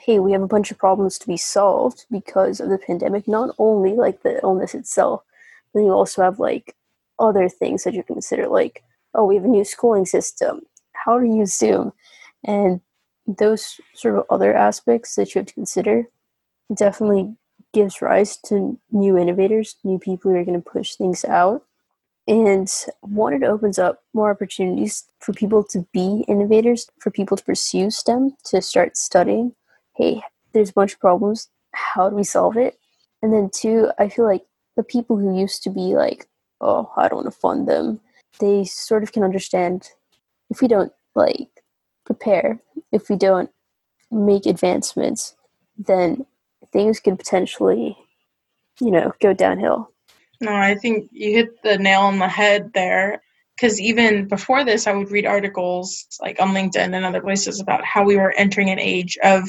hey 0.00 0.18
we 0.18 0.32
have 0.32 0.42
a 0.42 0.46
bunch 0.48 0.70
of 0.70 0.78
problems 0.78 1.18
to 1.18 1.26
be 1.26 1.36
solved 1.36 2.04
because 2.10 2.60
of 2.60 2.68
the 2.68 2.78
pandemic 2.78 3.28
not 3.28 3.54
only 3.58 3.92
like 3.92 4.22
the 4.22 4.40
illness 4.42 4.74
itself 4.74 5.22
but 5.72 5.80
you 5.80 5.90
also 5.90 6.22
have 6.22 6.38
like 6.38 6.74
other 7.18 7.48
things 7.48 7.84
that 7.84 7.94
you 7.94 8.02
consider 8.02 8.48
like 8.48 8.82
oh 9.14 9.24
we 9.24 9.34
have 9.34 9.44
a 9.44 9.48
new 9.48 9.64
schooling 9.64 10.06
system 10.06 10.60
how 10.92 11.18
to 11.18 11.26
use 11.26 11.56
zoom 11.56 11.92
and 12.44 12.80
those 13.26 13.80
sort 13.94 14.16
of 14.16 14.24
other 14.30 14.54
aspects 14.54 15.14
that 15.16 15.34
you 15.34 15.38
have 15.38 15.46
to 15.46 15.54
consider 15.54 16.04
definitely 16.74 17.34
gives 17.72 18.00
rise 18.00 18.36
to 18.36 18.78
new 18.90 19.18
innovators, 19.18 19.76
new 19.84 19.98
people 19.98 20.30
who 20.30 20.36
are 20.36 20.44
going 20.44 20.60
to 20.60 20.70
push 20.70 20.94
things 20.94 21.24
out. 21.24 21.64
And 22.26 22.72
one, 23.00 23.34
it 23.34 23.42
opens 23.42 23.78
up 23.78 24.02
more 24.14 24.30
opportunities 24.30 25.04
for 25.20 25.32
people 25.34 25.62
to 25.64 25.86
be 25.92 26.24
innovators, 26.26 26.88
for 27.00 27.10
people 27.10 27.36
to 27.36 27.44
pursue 27.44 27.90
STEM, 27.90 28.36
to 28.46 28.62
start 28.62 28.96
studying. 28.96 29.54
Hey, 29.94 30.22
there's 30.52 30.70
a 30.70 30.74
bunch 30.74 30.94
of 30.94 31.00
problems. 31.00 31.48
How 31.72 32.08
do 32.08 32.16
we 32.16 32.24
solve 32.24 32.56
it? 32.56 32.78
And 33.22 33.32
then 33.32 33.50
two, 33.52 33.90
I 33.98 34.08
feel 34.08 34.24
like 34.24 34.44
the 34.76 34.82
people 34.82 35.16
who 35.16 35.38
used 35.38 35.62
to 35.64 35.70
be 35.70 35.94
like, 35.94 36.26
oh, 36.60 36.90
I 36.96 37.08
don't 37.08 37.24
want 37.24 37.32
to 37.32 37.40
fund 37.40 37.68
them, 37.68 38.00
they 38.38 38.64
sort 38.64 39.02
of 39.02 39.12
can 39.12 39.22
understand 39.22 39.90
if 40.50 40.60
we 40.60 40.68
don't 40.68 40.92
like 41.14 41.62
prepare, 42.04 42.60
if 42.92 43.08
we 43.08 43.16
don't 43.16 43.50
make 44.10 44.46
advancements, 44.46 45.34
then 45.76 46.26
things 46.72 47.00
could 47.00 47.18
potentially, 47.18 47.96
you 48.80 48.90
know, 48.90 49.12
go 49.20 49.32
downhill. 49.32 49.90
No, 50.44 50.54
I 50.54 50.74
think 50.74 51.08
you 51.12 51.32
hit 51.32 51.62
the 51.62 51.78
nail 51.78 52.02
on 52.02 52.18
the 52.18 52.28
head 52.28 52.72
there. 52.74 53.22
Because 53.56 53.80
even 53.80 54.26
before 54.26 54.64
this, 54.64 54.86
I 54.86 54.92
would 54.92 55.12
read 55.12 55.26
articles 55.26 56.06
like 56.20 56.40
on 56.40 56.48
LinkedIn 56.48 56.92
and 56.94 57.04
other 57.04 57.20
places 57.20 57.60
about 57.60 57.84
how 57.84 58.04
we 58.04 58.16
were 58.16 58.32
entering 58.32 58.68
an 58.70 58.80
age 58.80 59.16
of 59.22 59.48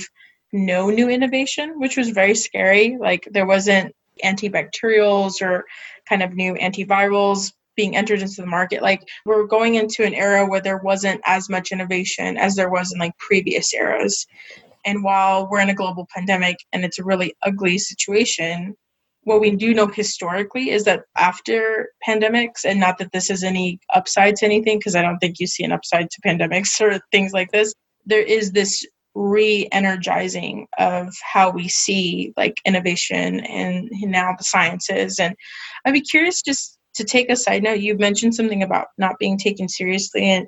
no 0.53 0.89
new 0.89 1.09
innovation, 1.09 1.79
which 1.79 1.97
was 1.97 2.09
very 2.09 2.35
scary. 2.35 2.97
Like 2.99 3.27
there 3.31 3.47
wasn't 3.47 3.95
antibacterials 4.23 5.41
or 5.41 5.65
kind 6.07 6.23
of 6.23 6.33
new 6.33 6.53
antivirals 6.53 7.51
being 7.75 7.97
entered 7.97 8.21
into 8.21 8.41
the 8.41 8.47
market 8.47 8.81
like 8.81 9.01
we're 9.25 9.45
going 9.45 9.75
into 9.75 10.05
an 10.05 10.13
era 10.13 10.45
where 10.45 10.61
there 10.61 10.77
wasn't 10.77 11.19
as 11.25 11.49
much 11.49 11.73
innovation 11.73 12.37
as 12.37 12.55
there 12.55 12.69
was 12.69 12.93
in 12.93 12.99
like 12.99 13.17
previous 13.17 13.73
eras 13.73 14.25
and 14.85 15.03
while 15.03 15.49
we're 15.49 15.59
in 15.59 15.69
a 15.69 15.75
global 15.75 16.07
pandemic 16.15 16.55
and 16.71 16.85
it's 16.85 16.99
a 16.99 17.03
really 17.03 17.35
ugly 17.43 17.77
situation 17.77 18.73
what 19.25 19.41
we 19.41 19.51
do 19.51 19.73
know 19.73 19.87
historically 19.87 20.69
is 20.69 20.85
that 20.85 21.03
after 21.17 21.89
pandemics 22.07 22.63
and 22.63 22.79
not 22.79 22.97
that 22.97 23.11
this 23.11 23.29
is 23.29 23.43
any 23.43 23.79
upside 23.93 24.35
to 24.37 24.45
anything 24.45 24.79
because 24.79 24.95
i 24.95 25.01
don't 25.01 25.19
think 25.19 25.39
you 25.39 25.47
see 25.47 25.63
an 25.63 25.71
upside 25.71 26.09
to 26.09 26.21
pandemics 26.21 26.79
or 26.81 26.99
things 27.11 27.33
like 27.33 27.51
this 27.51 27.73
there 28.05 28.21
is 28.23 28.51
this 28.51 28.85
re-energizing 29.17 30.67
of 30.77 31.13
how 31.23 31.49
we 31.49 31.69
see 31.69 32.33
like 32.35 32.55
innovation 32.65 33.39
and 33.39 33.89
now 33.91 34.33
the 34.37 34.43
sciences 34.43 35.19
and 35.19 35.35
i'd 35.85 35.93
be 35.93 36.01
curious 36.01 36.41
just 36.41 36.75
to 36.95 37.03
take 37.03 37.29
a 37.29 37.35
side 37.35 37.63
note, 37.63 37.79
you 37.79 37.97
mentioned 37.97 38.35
something 38.35 38.63
about 38.63 38.87
not 38.97 39.19
being 39.19 39.37
taken 39.37 39.69
seriously. 39.69 40.23
And 40.23 40.47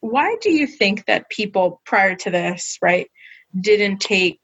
why 0.00 0.36
do 0.40 0.50
you 0.50 0.66
think 0.66 1.06
that 1.06 1.28
people 1.30 1.80
prior 1.84 2.14
to 2.16 2.30
this, 2.30 2.78
right, 2.80 3.10
didn't 3.58 3.98
take 3.98 4.38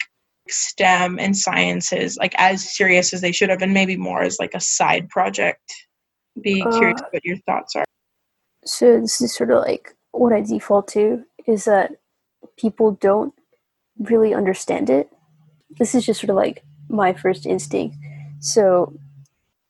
STEM 0.48 1.18
and 1.18 1.36
sciences 1.36 2.16
like 2.18 2.34
as 2.38 2.76
serious 2.76 3.12
as 3.12 3.20
they 3.20 3.32
should 3.32 3.50
have, 3.50 3.62
and 3.62 3.74
maybe 3.74 3.96
more 3.96 4.22
as 4.22 4.38
like 4.38 4.54
a 4.54 4.60
side 4.60 5.08
project? 5.08 5.60
Be 6.40 6.62
uh, 6.62 6.78
curious 6.78 7.00
what 7.10 7.24
your 7.24 7.38
thoughts 7.38 7.76
are. 7.76 7.84
So 8.64 9.00
this 9.00 9.20
is 9.20 9.34
sort 9.34 9.50
of 9.50 9.62
like 9.62 9.94
what 10.12 10.32
I 10.32 10.40
default 10.40 10.88
to 10.88 11.24
is 11.46 11.64
that 11.64 11.92
people 12.56 12.92
don't 12.92 13.34
really 13.98 14.34
understand 14.34 14.90
it. 14.90 15.10
This 15.78 15.94
is 15.94 16.06
just 16.06 16.20
sort 16.20 16.30
of 16.30 16.36
like 16.36 16.62
my 16.88 17.12
first 17.12 17.46
instinct. 17.46 17.96
So 18.40 18.92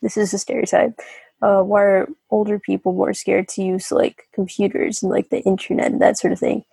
this 0.02 0.16
is 0.16 0.34
a 0.34 0.38
stereotype, 0.38 1.00
uh, 1.42 1.62
why 1.62 1.82
are 1.82 2.08
older 2.30 2.58
people 2.58 2.92
more 2.92 3.12
scared 3.12 3.48
to 3.48 3.62
use 3.62 3.92
like 3.92 4.28
computers 4.34 5.02
and 5.02 5.12
like 5.12 5.30
the 5.30 5.42
internet 5.42 5.92
and 5.92 6.00
that 6.00 6.18
sort 6.18 6.32
of 6.32 6.38
thing? 6.38 6.64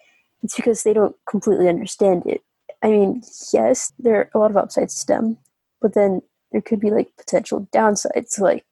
It's 0.44 0.56
because 0.56 0.84
they 0.84 0.94
don't 0.94 1.16
completely 1.30 1.68
understand 1.68 2.26
it. 2.26 2.42
I 2.84 2.90
mean, 2.90 3.22
yes, 3.54 3.94
there 4.00 4.16
are 4.16 4.30
a 4.34 4.40
lot 4.40 4.52
of 4.52 4.58
upsides 4.58 4.96
to 4.96 5.00
STEM, 5.02 5.38
but 5.82 5.94
then 5.94 6.22
there 6.52 6.62
could 6.62 6.80
be 6.80 6.90
like 6.90 7.16
potential 7.18 7.68
downsides. 7.72 8.40
Like 8.40 8.66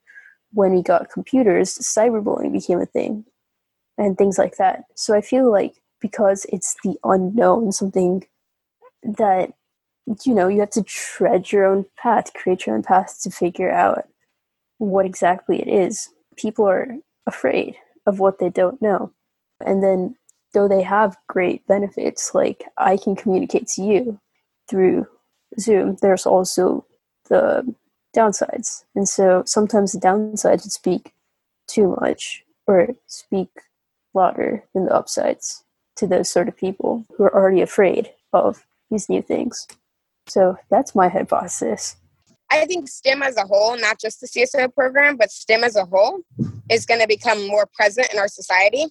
when 0.51 0.73
we 0.73 0.81
got 0.81 1.11
computers, 1.11 1.77
cyberbullying 1.77 2.53
became 2.53 2.79
a 2.79 2.85
thing 2.85 3.25
and 3.97 4.17
things 4.17 4.37
like 4.37 4.57
that. 4.57 4.85
So 4.95 5.15
I 5.15 5.21
feel 5.21 5.51
like 5.51 5.75
because 6.01 6.45
it's 6.49 6.75
the 6.83 6.95
unknown, 7.03 7.71
something 7.71 8.25
that 9.03 9.53
you 10.25 10.33
know 10.33 10.47
you 10.47 10.59
have 10.61 10.71
to 10.71 10.83
tread 10.83 11.51
your 11.51 11.65
own 11.65 11.85
path, 11.97 12.33
create 12.33 12.65
your 12.65 12.75
own 12.75 12.83
path 12.83 13.19
to 13.21 13.29
figure 13.29 13.71
out 13.71 14.07
what 14.77 15.05
exactly 15.05 15.61
it 15.61 15.67
is. 15.67 16.09
People 16.37 16.67
are 16.67 16.95
afraid 17.27 17.75
of 18.07 18.19
what 18.19 18.39
they 18.39 18.49
don't 18.49 18.81
know. 18.81 19.11
And 19.65 19.83
then, 19.83 20.15
though 20.53 20.67
they 20.67 20.81
have 20.81 21.17
great 21.27 21.65
benefits, 21.67 22.33
like 22.33 22.65
I 22.77 22.97
can 22.97 23.15
communicate 23.15 23.67
to 23.69 23.83
you 23.83 24.19
through 24.69 25.07
Zoom, 25.59 25.97
there's 26.01 26.25
also 26.25 26.85
the 27.29 27.75
downsides. 28.15 28.83
And 28.95 29.07
so 29.07 29.43
sometimes 29.45 29.91
the 29.91 29.99
downsides 29.99 30.63
would 30.63 30.71
speak 30.71 31.13
too 31.67 31.95
much 32.01 32.43
or 32.67 32.89
speak 33.07 33.49
louder 34.13 34.63
than 34.73 34.85
the 34.85 34.95
upsides 34.95 35.63
to 35.97 36.07
those 36.07 36.29
sort 36.29 36.47
of 36.47 36.57
people 36.57 37.05
who 37.15 37.23
are 37.23 37.35
already 37.35 37.61
afraid 37.61 38.11
of 38.33 38.65
these 38.89 39.09
new 39.09 39.21
things. 39.21 39.67
So 40.27 40.57
that's 40.69 40.95
my 40.95 41.09
hypothesis. 41.09 41.95
I 42.51 42.65
think 42.65 42.87
STEM 42.87 43.21
as 43.21 43.37
a 43.37 43.43
whole, 43.43 43.77
not 43.77 43.99
just 43.99 44.21
the 44.21 44.27
CSO 44.27 44.73
program, 44.73 45.17
but 45.17 45.29
STEM 45.29 45.63
as 45.63 45.75
a 45.75 45.85
whole, 45.85 46.21
is 46.69 46.85
going 46.85 46.99
to 46.99 47.07
become 47.07 47.47
more 47.47 47.67
present 47.73 48.11
in 48.11 48.17
our 48.17 48.27
society. 48.27 48.85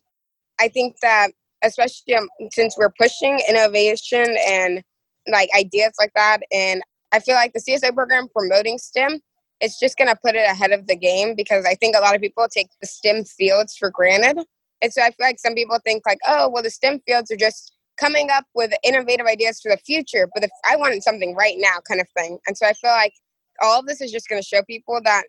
I 0.60 0.68
think 0.68 1.00
that, 1.02 1.30
especially 1.64 2.14
um, 2.14 2.28
since 2.52 2.76
we're 2.76 2.92
pushing 2.98 3.40
innovation 3.48 4.36
and 4.46 4.82
like 5.30 5.48
ideas 5.56 5.92
like 5.98 6.12
that, 6.14 6.38
and 6.52 6.82
I 7.12 7.20
feel 7.20 7.34
like 7.34 7.52
the 7.52 7.60
CSO 7.60 7.94
program 7.94 8.28
promoting 8.28 8.78
STEM, 8.78 9.20
it's 9.60 9.78
just 9.78 9.96
going 9.96 10.08
to 10.08 10.18
put 10.22 10.34
it 10.34 10.48
ahead 10.48 10.72
of 10.72 10.86
the 10.86 10.96
game 10.96 11.34
because 11.34 11.64
I 11.64 11.74
think 11.74 11.96
a 11.96 12.00
lot 12.00 12.14
of 12.14 12.20
people 12.20 12.46
take 12.50 12.68
the 12.80 12.86
STEM 12.86 13.24
fields 13.24 13.76
for 13.76 13.90
granted. 13.90 14.44
And 14.82 14.92
so 14.92 15.02
I 15.02 15.06
feel 15.06 15.26
like 15.26 15.40
some 15.40 15.54
people 15.54 15.78
think 15.84 16.04
like, 16.06 16.18
oh, 16.26 16.48
well, 16.48 16.62
the 16.62 16.70
STEM 16.70 17.00
fields 17.06 17.30
are 17.30 17.36
just 17.36 17.72
coming 17.98 18.28
up 18.30 18.44
with 18.54 18.72
innovative 18.84 19.26
ideas 19.26 19.60
for 19.60 19.70
the 19.70 19.78
future, 19.78 20.28
but 20.32 20.44
if 20.44 20.50
I 20.68 20.76
wanted 20.76 21.02
something 21.02 21.34
right 21.34 21.56
now, 21.58 21.78
kind 21.88 22.00
of 22.00 22.06
thing. 22.16 22.38
And 22.46 22.56
so 22.56 22.66
I 22.66 22.72
feel 22.74 22.92
like 22.92 23.12
all 23.60 23.80
of 23.80 23.86
this 23.86 24.00
is 24.00 24.12
just 24.12 24.28
going 24.28 24.40
to 24.40 24.46
show 24.46 24.62
people 24.62 25.00
that 25.04 25.24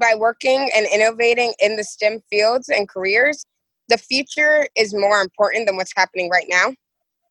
by 0.00 0.14
working 0.16 0.70
and 0.76 0.86
innovating 0.92 1.54
in 1.58 1.76
the 1.76 1.84
STEM 1.84 2.20
fields 2.28 2.68
and 2.68 2.88
careers, 2.88 3.46
the 3.88 3.98
future 3.98 4.66
is 4.76 4.94
more 4.94 5.20
important 5.20 5.66
than 5.66 5.76
what's 5.76 5.92
happening 5.96 6.30
right 6.30 6.46
now 6.48 6.72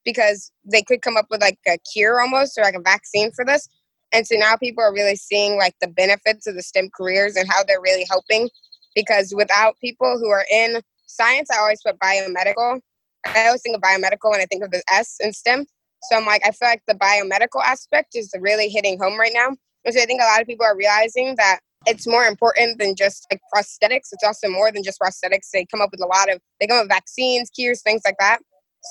because 0.03 0.51
they 0.63 0.81
could 0.81 1.01
come 1.01 1.17
up 1.17 1.25
with 1.29 1.41
like 1.41 1.57
a 1.67 1.77
cure 1.91 2.21
almost 2.21 2.57
or 2.57 2.63
like 2.63 2.75
a 2.75 2.81
vaccine 2.81 3.31
for 3.31 3.43
this. 3.43 3.67
And 4.13 4.25
so 4.25 4.35
now 4.37 4.55
people 4.55 4.83
are 4.83 4.93
really 4.93 5.15
seeing 5.15 5.57
like 5.57 5.75
the 5.81 5.87
benefits 5.87 6.47
of 6.47 6.55
the 6.55 6.61
STEM 6.61 6.89
careers 6.95 7.35
and 7.35 7.49
how 7.49 7.63
they're 7.63 7.81
really 7.81 8.05
helping 8.09 8.49
because 8.95 9.33
without 9.35 9.75
people 9.81 10.17
who 10.17 10.29
are 10.29 10.45
in 10.49 10.81
science, 11.05 11.49
I 11.51 11.59
always 11.59 11.81
put 11.85 11.99
biomedical. 11.99 12.79
I 13.25 13.47
always 13.47 13.61
think 13.61 13.75
of 13.75 13.81
biomedical 13.81 14.31
when 14.31 14.39
I 14.39 14.45
think 14.45 14.63
of 14.63 14.71
the 14.71 14.83
S 14.91 15.17
in 15.19 15.33
STEM. 15.33 15.65
So 16.03 16.17
I'm 16.17 16.25
like, 16.25 16.43
I 16.45 16.51
feel 16.51 16.69
like 16.69 16.83
the 16.87 16.95
biomedical 16.95 17.63
aspect 17.63 18.15
is 18.15 18.31
really 18.39 18.69
hitting 18.69 18.99
home 18.99 19.19
right 19.19 19.31
now. 19.33 19.49
Because 19.83 20.01
I 20.01 20.05
think 20.05 20.21
a 20.21 20.25
lot 20.25 20.41
of 20.41 20.47
people 20.47 20.65
are 20.65 20.77
realizing 20.77 21.35
that 21.37 21.59
it's 21.85 22.07
more 22.07 22.25
important 22.25 22.79
than 22.79 22.95
just 22.95 23.27
like 23.31 23.41
prosthetics. 23.53 24.09
It's 24.11 24.23
also 24.23 24.49
more 24.49 24.71
than 24.71 24.83
just 24.83 24.99
prosthetics. 24.99 25.49
They 25.53 25.65
come 25.65 25.81
up 25.81 25.91
with 25.91 26.01
a 26.01 26.07
lot 26.07 26.31
of, 26.31 26.39
they 26.59 26.67
come 26.67 26.77
up 26.77 26.83
with 26.83 26.91
vaccines, 26.91 27.49
cures, 27.49 27.81
things 27.81 28.01
like 28.05 28.17
that. 28.19 28.39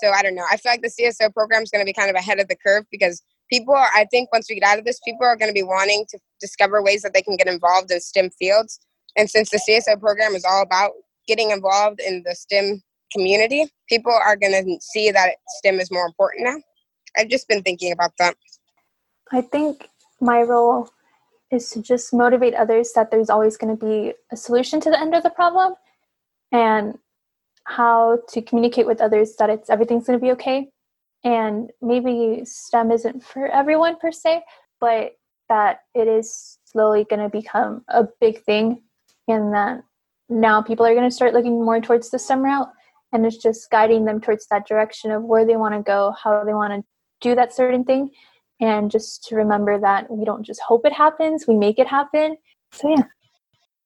So 0.02 0.11
I 0.11 0.22
don't 0.22 0.35
know. 0.35 0.44
I 0.50 0.57
feel 0.57 0.72
like 0.72 0.83
the 0.83 0.90
CSO 0.90 1.33
program 1.33 1.62
is 1.62 1.70
going 1.70 1.85
to 1.85 1.88
be 1.88 1.92
kind 1.92 2.11
of 2.11 2.16
ahead 2.16 2.40
of 2.40 2.48
the 2.48 2.57
curve 2.57 2.85
because 2.90 3.22
people 3.50 3.74
are, 3.74 3.88
I 3.94 4.07
think 4.11 4.33
once 4.33 4.46
we 4.48 4.57
get 4.59 4.68
out 4.68 4.78
of 4.78 4.85
this, 4.85 5.00
people 5.04 5.24
are 5.24 5.37
going 5.37 5.50
to 5.50 5.54
be 5.54 5.62
wanting 5.62 6.04
to 6.11 6.18
discover 6.40 6.83
ways 6.83 7.02
that 7.02 7.14
they 7.14 7.22
can 7.22 7.37
get 7.37 7.46
involved 7.46 7.90
in 7.90 8.00
STEM 8.00 8.30
fields. 8.30 8.80
And 9.16 9.30
since 9.30 9.50
the 9.50 9.61
CSO 9.68 10.00
program 10.00 10.35
is 10.35 10.44
all 10.44 10.62
about 10.62 10.92
getting 11.28 11.50
involved 11.50 12.00
in 12.00 12.22
the 12.26 12.35
STEM 12.35 12.83
community, 13.12 13.66
people 13.88 14.12
are 14.12 14.37
going 14.37 14.52
to 14.52 14.78
see 14.80 15.11
that 15.11 15.37
STEM 15.59 15.78
is 15.78 15.90
more 15.90 16.07
important 16.07 16.44
now. 16.44 16.57
I've 17.16 17.28
just 17.28 17.48
been 17.48 17.62
thinking 17.62 17.92
about 17.92 18.12
that. 18.18 18.37
I 19.30 19.40
think 19.40 19.88
my 20.20 20.42
role 20.42 20.90
is 21.55 21.71
to 21.71 21.83
just 21.83 22.12
motivate 22.12 22.55
others 22.55 22.93
that 22.93 23.11
there's 23.11 23.31
always 23.31 23.57
going 23.57 23.77
to 23.77 23.87
be 23.87 24.12
a 24.33 24.37
solution 24.37 24.81
to 24.81 24.90
the 24.90 25.01
end 25.01 25.14
of 25.14 25.23
the 25.23 25.31
problem 25.31 25.75
and 26.53 26.99
how 27.64 28.19
to 28.29 28.43
communicate 28.43 28.87
with 28.87 29.01
others 29.01 29.37
that 29.37 29.49
it's 29.49 29.71
everything's 29.71 30.07
going 30.07 30.19
to 30.19 30.23
be 30.25 30.33
okay. 30.33 30.69
And 31.25 31.71
maybe 31.81 32.45
stem 32.45 32.90
isn't 32.90 33.25
for 33.25 33.47
everyone 33.47 33.97
per 33.99 34.12
se 34.12 34.43
but 34.85 35.12
that 35.49 35.81
it 35.95 36.09
is 36.09 36.59
slowly 36.64 37.07
going 37.09 37.21
to 37.21 37.29
become 37.31 37.83
a 37.88 38.07
big 38.21 38.43
thing 38.45 38.83
and 39.29 39.55
that 39.55 39.83
now 40.29 40.61
people 40.61 40.85
are 40.85 40.95
going 40.95 41.09
to 41.09 41.14
start 41.14 41.33
looking 41.33 41.64
more 41.64 41.81
towards 41.81 42.11
the 42.11 42.19
stem 42.19 42.43
route 42.43 42.69
and 43.12 43.25
it's 43.25 43.37
just 43.37 43.71
guiding 43.71 44.05
them 44.05 44.21
towards 44.21 44.47
that 44.49 44.67
direction 44.67 45.11
of 45.11 45.23
where 45.23 45.47
they 45.47 45.57
want 45.57 45.75
to 45.75 45.81
go 45.81 46.14
how 46.23 46.45
they 46.45 46.53
want 46.55 46.73
to 46.73 46.85
do 47.21 47.35
that 47.35 47.55
certain 47.55 47.85
thing 47.85 48.11
and 48.61 48.90
just 48.90 49.25
to 49.25 49.37
remember 49.37 49.79
that 49.79 50.11
we 50.11 50.25
don't 50.25 50.43
just 50.43 50.61
hope 50.61 50.87
it 50.87 50.93
happens, 50.93 51.47
we 51.47 51.55
make 51.55 51.79
it 51.79 51.87
happen. 51.87 52.37
So, 52.73 52.90
yeah. 52.90 53.05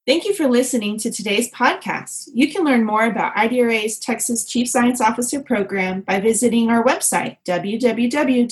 Thank 0.07 0.25
you 0.25 0.33
for 0.33 0.47
listening 0.47 0.97
to 0.99 1.11
today's 1.11 1.51
podcast. 1.51 2.29
You 2.33 2.51
can 2.51 2.63
learn 2.63 2.83
more 2.83 3.05
about 3.05 3.35
IDRA's 3.35 3.99
Texas 3.99 4.43
Chief 4.45 4.67
Science 4.67 4.99
Officer 5.01 5.39
program 5.39 6.01
by 6.01 6.19
visiting 6.19 6.71
our 6.71 6.83
website, 6.83 7.37
www.idra.org. 7.45 8.47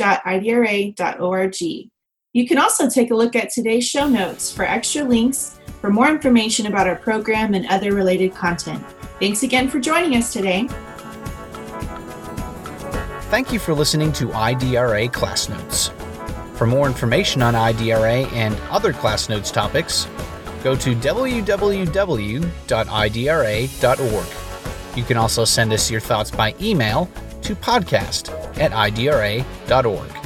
You 2.34 2.48
can 2.48 2.60
also 2.60 2.88
take 2.88 3.10
a 3.10 3.16
look 3.16 3.36
at 3.36 3.50
today's 3.50 3.88
show 3.88 4.08
notes 4.08 4.52
for 4.52 4.66
extra 4.66 5.04
links 5.04 5.60
for 5.82 5.90
more 5.90 6.10
information 6.10 6.68
about 6.68 6.88
our 6.88 6.96
program 6.96 7.56
and 7.56 7.66
other 7.68 7.92
related 7.92 8.36
content. 8.36 8.86
Thanks 9.20 9.42
again 9.42 9.68
for 9.68 9.80
joining 9.80 10.16
us 10.16 10.32
today. 10.32 10.68
Thank 13.32 13.52
you 13.52 13.58
for 13.58 13.74
listening 13.74 14.14
to 14.14 14.28
IDRA 14.28 15.12
Class 15.12 15.50
Notes. 15.50 15.90
For 16.58 16.66
more 16.66 16.88
information 16.88 17.44
on 17.44 17.54
IDRA 17.54 18.32
and 18.34 18.56
other 18.72 18.92
Class 18.92 19.30
Notes 19.30 19.52
topics, 19.52 20.08
go 20.64 20.76
to 20.76 20.96
www.idra.org. 20.96 21.48
You 24.98 25.04
can 25.04 25.18
also 25.18 25.46
send 25.46 25.72
us 25.72 25.92
your 25.92 26.02
thoughts 26.02 26.32
by 26.32 26.56
email 26.60 27.08
to 27.44 27.56
podcast 27.56 28.30
at 28.58 28.72
idra.org. 28.72 30.17